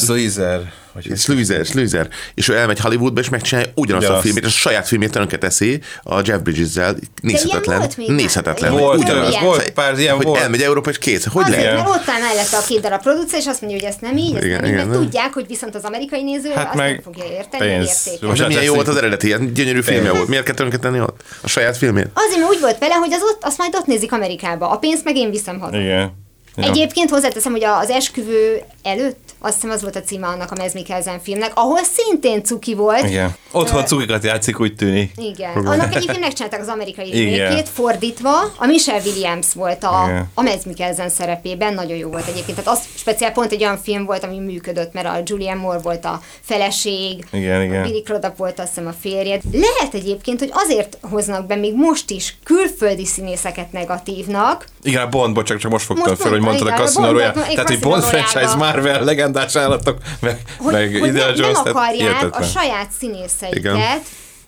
[0.45, 0.73] Sluizer.
[0.93, 2.09] Vagy Sluizer, Sluizer.
[2.35, 5.81] És ő elmegy Hollywoodba, és megcsinálja ugyanazt a filmét, és a saját filmét tönkre teszi
[6.03, 6.97] a Jeff Bridges-zel.
[7.23, 7.91] Nézhetetlen.
[8.07, 8.73] Nézhetetlen.
[8.73, 9.39] Volt, ugyanaz.
[9.41, 10.41] volt pár ilyen hogy volt.
[10.41, 11.27] elmegy Európa, és kész.
[11.27, 11.75] Hogy Azért, lehet?
[11.77, 14.35] mert ott áll mellette a két darab producer, és azt mondja, hogy ezt nem így,
[14.35, 15.03] ezt Igen, nem így, igen, mert nem.
[15.03, 18.11] tudják, hogy viszont az amerikai néző Hát azt meg nem fogja érteni, pénz.
[18.21, 20.29] Most milyen hát jó volt az eredeti, ilyen gyönyörű filmje volt.
[20.29, 21.23] Miért kell tönkretenni ott?
[21.41, 22.07] A saját filmét?
[22.15, 24.71] Azért, mert úgy volt vele, hogy az ott, azt majd ott nézik Amerikába.
[24.71, 25.77] A pénzt meg én viszem haza.
[25.81, 26.13] Igen.
[26.57, 26.65] Ja.
[26.69, 30.75] Egyébként hozzáteszem, hogy az esküvő előtt, azt hiszem az volt a címe annak a Mez
[30.75, 33.03] Mikkelsen filmnek, ahol szintén cuki volt.
[33.09, 33.35] Igen.
[33.51, 35.13] Otthon cukikat játszik, úgy tűnik.
[35.17, 35.67] Igen.
[35.67, 37.49] Annak egyébként megcsinálták az amerikai Igen.
[37.49, 38.41] remake fordítva.
[38.57, 40.31] A Michelle Williams volt a, Igen.
[40.35, 42.63] a Mikkelsen szerepében, nagyon jó volt egyébként.
[42.63, 46.05] Tehát az speciál pont egy olyan film volt, ami működött, mert a Julianne Moore volt
[46.05, 47.81] a feleség, Igen, igen.
[47.81, 49.43] a Billy Crudup volt azt hiszem a férjed.
[49.53, 55.59] Lehet egyébként, hogy azért hoznak be még most is külföldi színészeket negatívnak, Igen, Bond, csak,
[55.59, 57.55] csak most fogtam Most fel, hogy mondta, mondtad a igen, a Casino Royale.
[57.55, 58.57] Tehát, hogy Bond franchise.
[58.57, 59.05] Marvel,
[59.35, 62.49] legendás állatok, meg, hogy, meg hogy Indiana nem, nem Jones, tehát akarják a hihetetlen.
[62.49, 63.79] saját színészeiket Igen.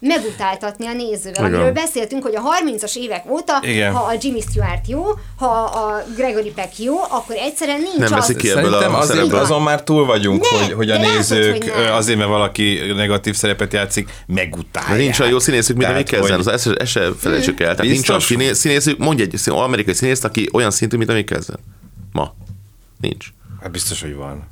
[0.01, 1.45] megutáltatni a nézővel, Igen.
[1.55, 3.93] amiről beszéltünk, hogy a 30-as évek óta, Igen.
[3.93, 5.05] ha a Jimmy Stewart jó,
[5.37, 8.26] ha a Gregory Peck jó, akkor egyszerűen nincs Nem az...
[8.26, 9.41] ki ebből Szerintem a azért, szerepből.
[9.41, 12.78] azon már túl vagyunk, Ne, hogy, hogy a de látod, nézők hogy azért, mert valaki
[12.97, 14.93] negatív szerepet játszik, megutálják.
[14.93, 17.61] De nincs olyan jó színészük, mint a Tehát, Mikkelsen, hogy- az ezt, ezt se felejtsük
[17.61, 17.74] el.
[17.74, 21.59] Tehát nincs színé- színészük, mondj egy amerikai színészt, aki olyan szintű, mint a Mikkelsen.
[22.12, 22.34] Ma.
[23.01, 23.26] Nincs.
[23.62, 24.47] Hát biztos, hogy van.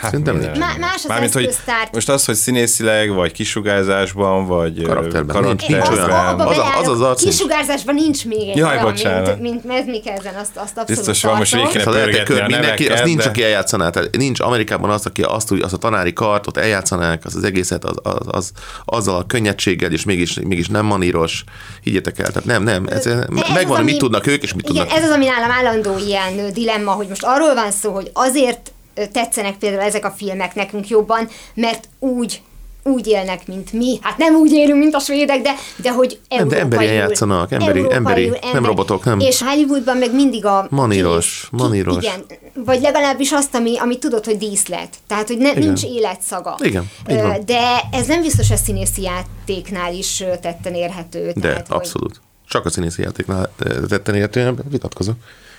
[0.00, 0.58] Hát Szerintem nincs.
[0.58, 1.88] Má- más az Mármint, hogy eszköztár.
[1.92, 5.42] most az, hogy színészileg, vagy kisugárzásban, vagy ö, Karakterben.
[5.42, 6.00] Nincs- nincs Az, olyan.
[6.00, 9.26] Az a- beállok, az az arc kisugárzásban nincs még egy Jaj, olyan, bocsánat.
[9.26, 12.42] mint, mint Mads Mikkelsen, azt, azt abszolút Biztos van, most végig kéne Szóval pörgetni kör,
[12.42, 13.90] a mindenki, az nincs, aki eljátszaná.
[13.90, 17.44] Tehát nincs Amerikában az, aki azt, úgy, azt a tanári kart ott eljátszanák, az, az
[17.44, 18.50] egészet az, az, az,
[18.84, 21.44] azzal a könnyedséggel, és mégis, mégis nem maníros.
[21.82, 22.26] Higgyetek el.
[22.26, 22.86] Tehát nem, nem.
[22.86, 24.98] Ez, Ez megvan, az, hogy ami- mit tudnak ők, és mit Igen, tudnak.
[25.02, 28.72] ez az, ami nálam állandó ilyen dilemma, hogy most arról van szó, hogy azért
[29.12, 32.42] tetszenek például ezek a filmek nekünk jobban, mert úgy
[32.82, 33.98] úgy élnek, mint mi.
[34.02, 37.78] Hát nem úgy élünk, mint a svédek, de, de hogy Nem, de európaiul- játszanak, emberi-
[37.78, 39.20] európaiul emberi, nem robotok, nem.
[39.20, 40.66] És Hollywoodban meg mindig a...
[40.70, 42.04] Maníros, kész- maníros.
[42.04, 42.24] Igen,
[42.54, 44.88] vagy legalábbis azt, ami, ami tudod, hogy díszlet.
[45.06, 46.58] Tehát, hogy ne, nincs életszaga.
[46.62, 46.90] Igen.
[47.46, 51.32] De ez nem biztos a színészi játéknál is tetten érhető.
[51.34, 52.20] De Tehát, hogy- abszolút.
[52.48, 53.50] Csak a színészi játéknál
[53.88, 55.14] tetten érhető, vitatkozok.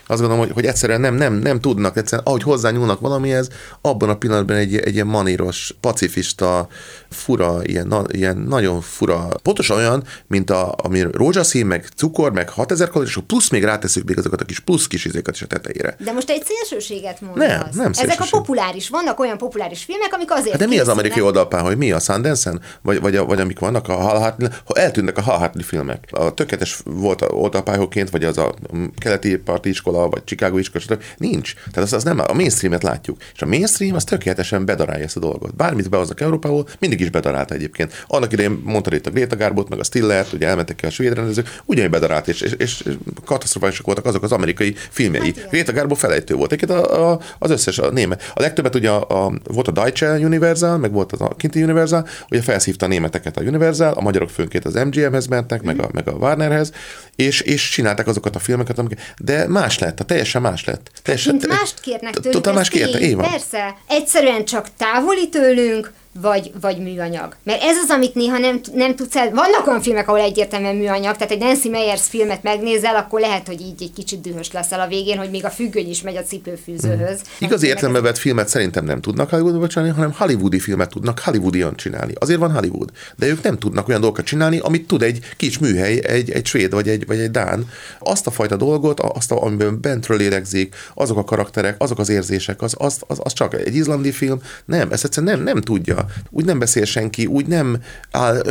[0.09, 3.49] Azt gondolom, hogy, hogy egyszerűen nem, nem, nem tudnak, egyszerűen ahogy hozzányúlnak valamihez,
[3.81, 6.67] abban a pillanatban egy, egy ilyen maníros, pacifista,
[7.09, 12.49] fura, ilyen, na, ilyen nagyon fura, pontosan olyan, mint a, ami rózsaszín, meg cukor, meg
[12.49, 15.47] 6000 kalória, és plusz még ráteszünk még azokat a kis plusz kis izéket is a
[15.47, 15.95] tetejére.
[16.03, 17.47] De most egy szélsőséget mondasz.
[17.47, 18.31] Nem, nem Ezek a szélsőség.
[18.31, 21.91] populáris, vannak olyan populáris filmek, amik azért Hát de mi az amerikai oldalpán, hogy mi
[21.91, 22.61] a Sundance-en?
[22.81, 26.07] Vagy, vagy, vagy amik vannak a Hal Hartley, ha eltűnnek a Hal Hartley filmek.
[26.11, 30.83] A tökéletes volt a oldalpályóként, vagy az a mm, keleti parti iskola, vagy Chicago iskola,
[30.83, 31.03] stb.
[31.17, 31.53] nincs.
[31.53, 33.17] Tehát az, az nem, a mainstreamet látjuk.
[33.33, 35.55] És a mainstream az tökéletesen bedarálja ezt a dolgot.
[35.55, 38.05] Bármit behoznak Európából, mindig is bedarálta egyébként.
[38.07, 41.13] Annak idején mondta itt a Greta Garbot, meg a Stillert, ugye elmentek ki a svéd
[41.13, 42.83] rendezők, ugyanúgy bedarált, és, és, és
[43.25, 45.33] katasztrofálisak voltak azok az amerikai filmjei.
[45.37, 45.49] Hát.
[45.49, 46.51] Greta Garbo felejtő volt.
[46.51, 48.31] Egyébként a, a, az összes a német.
[48.33, 52.07] A legtöbbet ugye a, a, volt a Deutsche Universal, meg volt az a kinti Universal,
[52.29, 56.07] ugye felszívta a németeket a Universal, a magyarok főnként az MGM-hez mentek, meg a, meg
[56.07, 56.71] a Warnerhez,
[57.15, 60.91] és, és csinálták azokat a filmeket, amik, de más lett, a teljesen más lett.
[61.03, 63.29] Teljesen, Mint mást kérnek tőlük, Totál ez más kérte, tény, így van.
[63.29, 67.35] Persze, egyszerűen csak távoli tőlünk, vagy, vagy műanyag.
[67.43, 69.29] Mert ez az, amit néha nem, nem tudsz el...
[69.29, 73.61] Vannak olyan filmek, ahol egyértelműen műanyag, tehát egy Nancy Meyers filmet megnézel, akkor lehet, hogy
[73.61, 77.21] így egy kicsit dühös leszel a végén, hogy még a függöny is megy a cipőfűzőhöz.
[77.39, 82.13] Igazi értelembe vett filmet szerintem nem tudnak Hollywoodba csinálni, hanem hollywoodi filmet tudnak hollywoodian csinálni.
[82.19, 82.89] Azért van Hollywood.
[83.15, 86.73] De ők nem tudnak olyan dolgokat csinálni, amit tud egy kis műhely, egy, egy svéd
[86.73, 87.69] vagy egy, vagy egy dán.
[87.99, 92.61] Azt a fajta dolgot, azt, a, amiben bentről lélegzik, azok a karakterek, azok az érzések,
[92.61, 94.41] az, az, az, az csak egy izlandi film.
[94.65, 96.05] Nem, ezt egyszerűen nem, nem tudja.
[96.29, 97.77] Úgy nem beszél senki, úgy nem
[98.11, 98.41] áll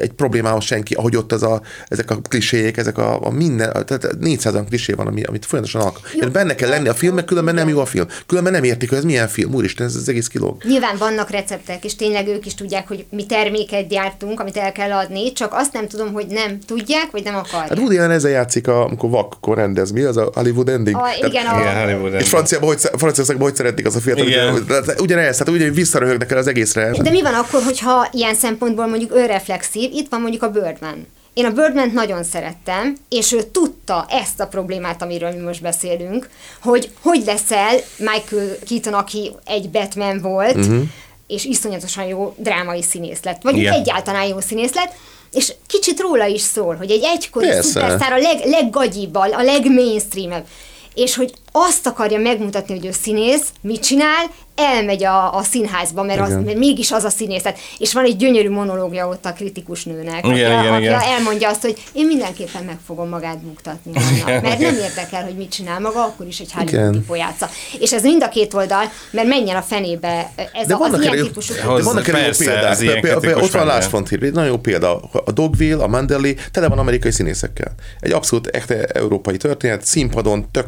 [0.00, 4.18] egy problémához senki, ahogy ott az a, ezek a klisék, ezek a, a minden, tehát
[4.20, 6.30] 400 olyan klisé van, ami, amit folyamatosan alkalmaznak.
[6.32, 8.06] Benne kell lenni a filmnek, különben nem jó a film.
[8.26, 9.54] Különben nem értik, hogy ez milyen film.
[9.54, 10.62] Úristen, ez az egész kilóg.
[10.64, 14.92] Nyilván vannak receptek, és tényleg ők is tudják, hogy mi terméket gyártunk, amit el kell
[14.92, 17.68] adni, csak azt nem tudom, hogy nem tudják, vagy nem akarják.
[17.68, 19.90] Hát Woody Allen ezzel játszik, a, amikor vakkor rendez.
[19.90, 20.96] Mi az a Hollywood ending?
[20.96, 22.14] a, igen, a, Igen, Hollywood.
[22.20, 24.64] és Franciában, hogy, Franciaországban hogy szeretik az a fiatal?
[24.66, 26.90] Tehát Ugyanez, tehát ugye visszaröhögnek el az egészre.
[27.02, 31.06] De mi van akkor, hogyha ilyen szempontból mondjuk önreflexív, itt van mondjuk a Birdman.
[31.34, 36.30] Én a birdman nagyon szerettem, és ő tudta ezt a problémát, amiről mi most beszélünk,
[36.62, 40.82] hogy hogy leszel Michael Keaton, aki egy Batman volt, uh-huh.
[41.26, 43.72] és iszonyatosan jó drámai színész lett, vagy Igen.
[43.72, 44.92] egyáltalán jó színész lett,
[45.32, 50.46] és kicsit róla is szól, hogy egy egykori szupersztár, a leg, leggagyibb, a a legmainstreamebb,
[50.94, 54.24] és hogy azt akarja megmutatni, hogy ő színész, mit csinál,
[54.54, 57.58] elmegy a, a színházba, mert, az, mert mégis az a színészet.
[57.78, 61.00] És van egy gyönyörű monológia ott a kritikus nőnek, Igen, aki, igen, aki igen.
[61.00, 65.50] elmondja azt, hogy én mindenképpen meg fogom magát buktatni holnap, mert nem érdekel, hogy mit
[65.50, 67.04] csinál maga, akkor is egy hollywoodi Igen.
[67.06, 67.48] pojáca.
[67.78, 71.02] És ez mind a két oldal, mert menjen a fenébe ez De a, az vannak
[71.02, 71.54] ilyen típusú...
[71.54, 72.70] de vannak erre példák.
[72.70, 75.00] az ilyen Például- Ott van Last Frontier, egy nagyon jó példa.
[75.24, 77.72] A Dogville, a Mandeli, tele van amerikai színészekkel.
[78.00, 80.66] Egy abszolút echte európai történet, színpadon tök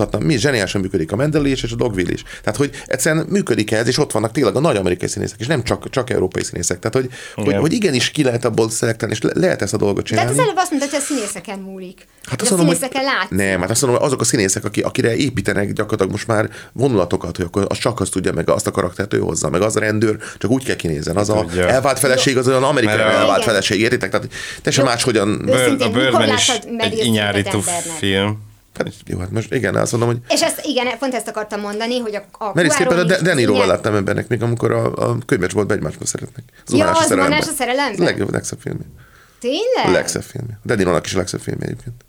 [0.00, 0.26] elcsúszhatna.
[0.26, 2.22] Mi zseniálisan működik a Mandeli is, és a Dogville is.
[2.42, 5.62] Tehát, hogy egyszerűen működik ez, és ott vannak tényleg a nagy amerikai színészek, és nem
[5.62, 6.78] csak, csak európai színészek.
[6.78, 7.60] Tehát, hogy, hogy, Igen.
[7.60, 10.30] hogy igenis ki lehet abból szelektálni, és le- lehet ezt a dolgot De hát csinálni.
[10.38, 12.06] az előbb azt mondtad, hogy a színészeken múlik.
[12.22, 13.30] Hát Hogy azt a mondom, hogy látsz.
[13.30, 17.36] nem, hát azt mondom, hogy azok a színészek, aki, akire építenek gyakorlatilag most már vonulatokat,
[17.36, 19.80] hogy akkor az csak azt tudja, meg azt a karaktert ő hozza, meg az a
[19.80, 21.16] rendőr, csak úgy kell kinézzen.
[21.16, 21.68] Az a Tudja.
[21.68, 23.48] elvált feleség, az olyan amerikai Mert a- elvált Igen.
[23.48, 24.10] feleség, értitek?
[24.10, 24.28] Tehát
[24.62, 25.48] teljesen máshogyan...
[25.78, 27.60] A Birdman is egy inyárító
[27.98, 28.52] film.
[28.74, 31.98] Hát, Jó, hát most igen, azt mondom, hogy És ezt, igen, pont ezt akartam mondani,
[31.98, 32.52] hogy a, a
[33.00, 35.16] a De- is Deniroval ilyen- láttam embernek, még amikor a, a
[35.52, 36.44] volt egymásba szeretnek.
[36.48, 37.06] Ja, Zuhanás a az.
[37.08, 38.00] Zuhanás a szerelemben?
[38.00, 38.84] A legjobb, legszebb filmje.
[38.96, 39.92] A Tényleg?
[40.00, 40.58] legszebb filmje.
[40.62, 42.04] Denirónak is a legszebb filmje egyébként.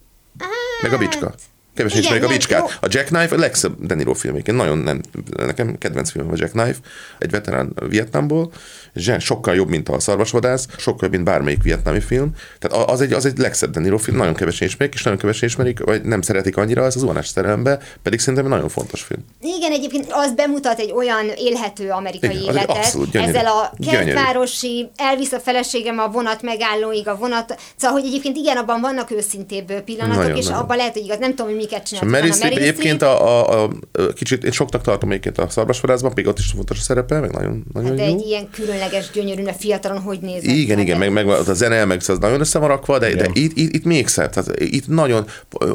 [0.82, 1.34] Meg a bicska.
[1.76, 2.78] Kevesen Igen, ismerik a bicskát.
[2.82, 4.58] A Jack Knife a legszebb De Niro filmjéként.
[4.58, 5.02] Nagyon nem,
[5.38, 6.80] nekem kedvenc filmem a Jack Knife,
[7.18, 8.52] egy veterán Vietnámból,
[8.96, 12.32] zsen, sokkal jobb, mint a Szarvasvadász, sokkal jobb, mint bármelyik vietnámi film.
[12.60, 15.48] Tehát az egy, az egy legszebb De Niro film, nagyon kevesen ismerik, és nagyon kevesen
[15.48, 19.26] ismerik, vagy nem szeretik annyira, ez az Zuhanás szerelembe, pedig szerintem egy nagyon fontos film.
[19.42, 23.32] Igen, egyébként az bemutat egy olyan élhető amerikai Igen, életet, abszolút gyönyörű.
[23.32, 28.58] ezzel a kertvárosi, elvisz a feleségem a vonat megállóig, a vonat, szóval, hogy egyébként igen,
[28.58, 30.60] abban vannak őszintébb pillanatok, Nagyon, és nagyon.
[30.60, 31.90] abban lehet, hogy igaz, nem tudom, hogy miket.
[31.92, 33.70] Meryl utána Streep egyébként a, a, a,
[34.16, 37.66] kicsit, én soknak tartom egyébként a Szarvasvadászban, még ott is fontos a szerepe, meg nagyon,
[37.74, 38.16] nagyon de jó.
[38.16, 40.24] egy ilyen különleges, gyönyörű, mert fiatalon hogy.
[40.24, 40.82] Igen, ki?
[40.82, 43.58] igen, meg, meg az a zene, meg az nagyon össze van rakva, de, de itt,
[43.58, 44.30] itt, itt még szebb.
[44.30, 45.26] Tehát itt nagyon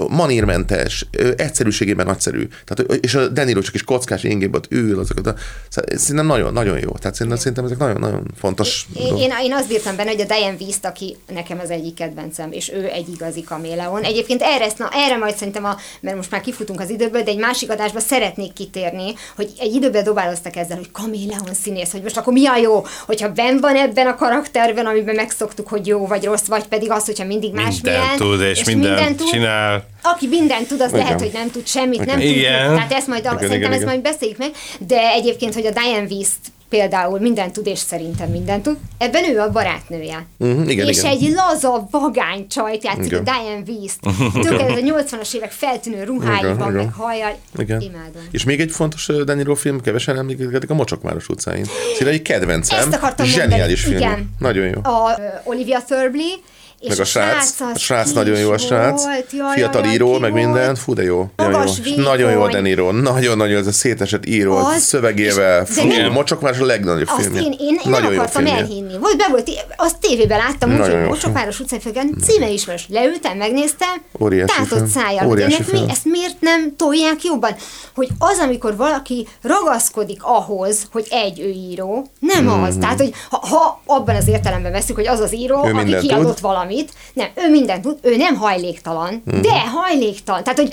[0.08, 1.06] manírmentes,
[1.36, 2.48] egyszerűségében nagyszerű.
[2.64, 5.34] Tehát, és a Deniro csak is kockás ingébb ott ül, azokat a,
[5.68, 6.90] szóval szerintem nagyon, nagyon jó.
[6.90, 9.20] Tehát szerintem, szerintem ezek nagyon, nagyon fontos Én, dolgok.
[9.20, 12.72] én, én azt bírtam benne, hogy a Diane Wiest, aki nekem az egyik kedvencem, és
[12.72, 14.02] ő egy igazi kaméleon.
[14.02, 17.38] Egyébként erre, na, erre majd szerintem a mert most már kifutunk az időből, de egy
[17.38, 22.32] másik adásba szeretnék kitérni, hogy egy időben dobáloztak ezzel, hogy kaméleon színész, hogy most akkor
[22.32, 26.46] mi a jó, hogyha ben van ebben a karakterben, amiben megszoktuk, hogy jó vagy rossz,
[26.46, 29.84] vagy pedig az, hogyha mindig más Mindent tud, és, és mindent, mindent tud, csinál.
[30.02, 31.00] Aki mindent tud, az Igen.
[31.02, 32.32] lehet, hogy nem tud semmit, nem Igen.
[32.32, 32.36] tud.
[32.36, 32.74] Igen.
[32.74, 33.92] Tehát ezt majd, Igen, szerintem igen, ezt igen.
[33.92, 36.38] majd beszéljük meg, de egyébként, hogy a Diane Wiest
[36.70, 38.76] például mindent tud, és szerintem mindent tud.
[38.98, 40.26] Ebben ő a barátnője.
[40.36, 41.10] Mhm, igen, és igen.
[41.10, 43.18] egy laza, vagány csajt játszik Igen.
[43.18, 43.98] a Diane Wiest.
[44.48, 47.36] Tökéletes a 80-as évek feltűnő ruháiban, Igen, meg hajjal.
[47.58, 47.80] Igen.
[47.80, 48.22] Imádom.
[48.30, 51.64] És még egy fontos uh, De Niro film, kevesen emlékezgetik a Mocsokváros utcáin.
[51.96, 52.78] Szinte egy kedvencem.
[52.78, 54.04] Ezt akartam Zseniális mondani.
[54.04, 54.12] film.
[54.12, 54.34] Igen.
[54.38, 54.92] Nagyon jó.
[54.92, 56.42] A ö, Olivia Thirlby,
[56.80, 60.18] és meg a srác, a srác nagyon jó a srác, volt, jaj, fiatal jaj, író,
[60.18, 60.44] meg volt.
[60.44, 61.26] minden, fú de jó.
[61.36, 62.02] Magas, jó.
[62.02, 62.52] Nagyon jó a vékony.
[62.52, 66.64] De Niro, nagyon-nagyon ez a szétesett író, az, szövegével, és- de fú, nem- Mocsokváros a
[66.64, 67.40] legnagyobb Azt filmje.
[67.40, 68.62] én, én nagyon nem akartam filmje.
[68.62, 68.98] elhinni.
[68.98, 72.86] Volt, be volt, azt tévében láttam, úgyhogy Mocsokváros utcai főgen címe ismerős.
[72.88, 74.88] Leültem, megnéztem, Óriási tátott film.
[74.88, 75.38] szájjal.
[75.40, 75.88] Ennek mi, film.
[75.88, 77.54] ezt miért nem tolják jobban?
[77.94, 82.62] Hogy az, amikor valaki ragaszkodik ahhoz, hogy egy ő író, nem Mhm.
[82.62, 82.76] az.
[82.80, 86.26] Tehát, hogy ha, ha abban az értelemben veszük, hogy az az író, Ő aki kiadott
[86.34, 86.40] tud.
[86.70, 89.40] Valamit, nem, ő mindent tud, ő nem hajléktalan, Mhm.
[89.40, 90.42] de hajléktalan.
[90.44, 90.72] Tehát, hogy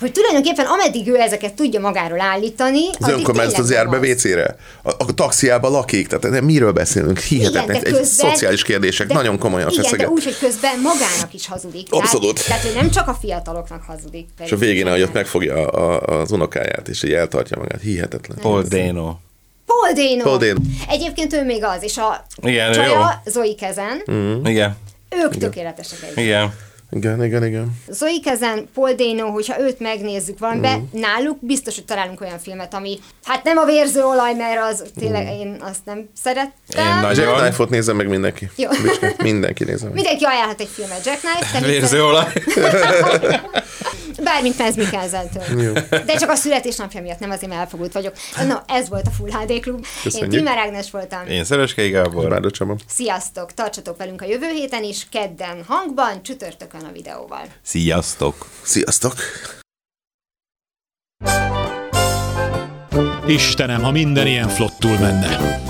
[0.00, 4.56] hogy tulajdonképpen ameddig ő ezeket tudja magáról állítani, Az önkormányzat az jár be WC-re.
[4.82, 7.18] A, a taxiába lakik, tehát de miről beszélünk?
[7.18, 7.62] Hihetetlen.
[7.64, 10.06] Igen, de egy közben- szociális kérdések, de- nagyon komolyan Igen, feszeget.
[10.06, 11.86] de úgy, hogy közben magának is hazudik.
[11.90, 12.34] Abszolút.
[12.34, 14.28] Tehát, tehát, hogy nem csak a fiataloknak hazudik.
[14.38, 17.80] És a végén, ahogy ott megfogja a, a, az unokáját, és így eltartja magát.
[17.80, 18.38] Hihetetlen.
[18.40, 19.14] Paul Dano.
[19.66, 20.22] Paul Dano.
[20.22, 20.60] Paul Dano.
[20.88, 24.46] Egyébként ő még az, és a Igen, csaja, Zoe Kezen, Mhm.
[24.46, 24.76] Igen,
[25.16, 26.16] ők tökéletesek együtt.
[26.16, 26.54] igen.
[26.90, 27.72] Igen, igen, igen.
[27.88, 31.00] Zoe Kezen, Paul Dano, hogyha őt megnézzük valamiben, Mhm.
[31.00, 35.22] náluk biztos, hogy találunk olyan filmet, ami, hát nem a vérző olaj, mert az tényleg
[35.24, 35.32] Mhm.
[35.32, 36.86] én azt nem szerettem.
[36.94, 37.40] Én nagy- Jack Van.
[37.40, 38.50] Knife-ot nézze meg mindenki.
[38.56, 38.68] Jó.
[38.82, 39.94] Bicske, mindenki nézze meg.
[39.94, 42.32] Mindenki ajánlhat egy filmet Jack Knight, de Vérzőolaj.
[44.24, 45.60] Bármint Mads Mikkelsen-től.
[45.62, 45.72] Jó.
[45.90, 48.12] De csak a születésnapja miatt, nem azért, mert elfogult vagyok.
[48.46, 49.76] Na, ez volt a Full HD Klub.
[49.78, 50.30] Én Köszönjük.
[50.30, 51.26] Timmer Ágnes voltam.
[51.26, 52.28] Én Szereskei Gábor.
[52.28, 52.76] Bárdó Csaba.
[52.88, 57.46] Sziasztok, tartsatok velünk a jövő héten is, kedden hangban, csütörtökön a videóval.
[57.62, 58.46] Sziasztok.
[58.62, 59.14] Sziasztok!
[63.26, 65.60] Istenem, ha minden ilyen flottul menne.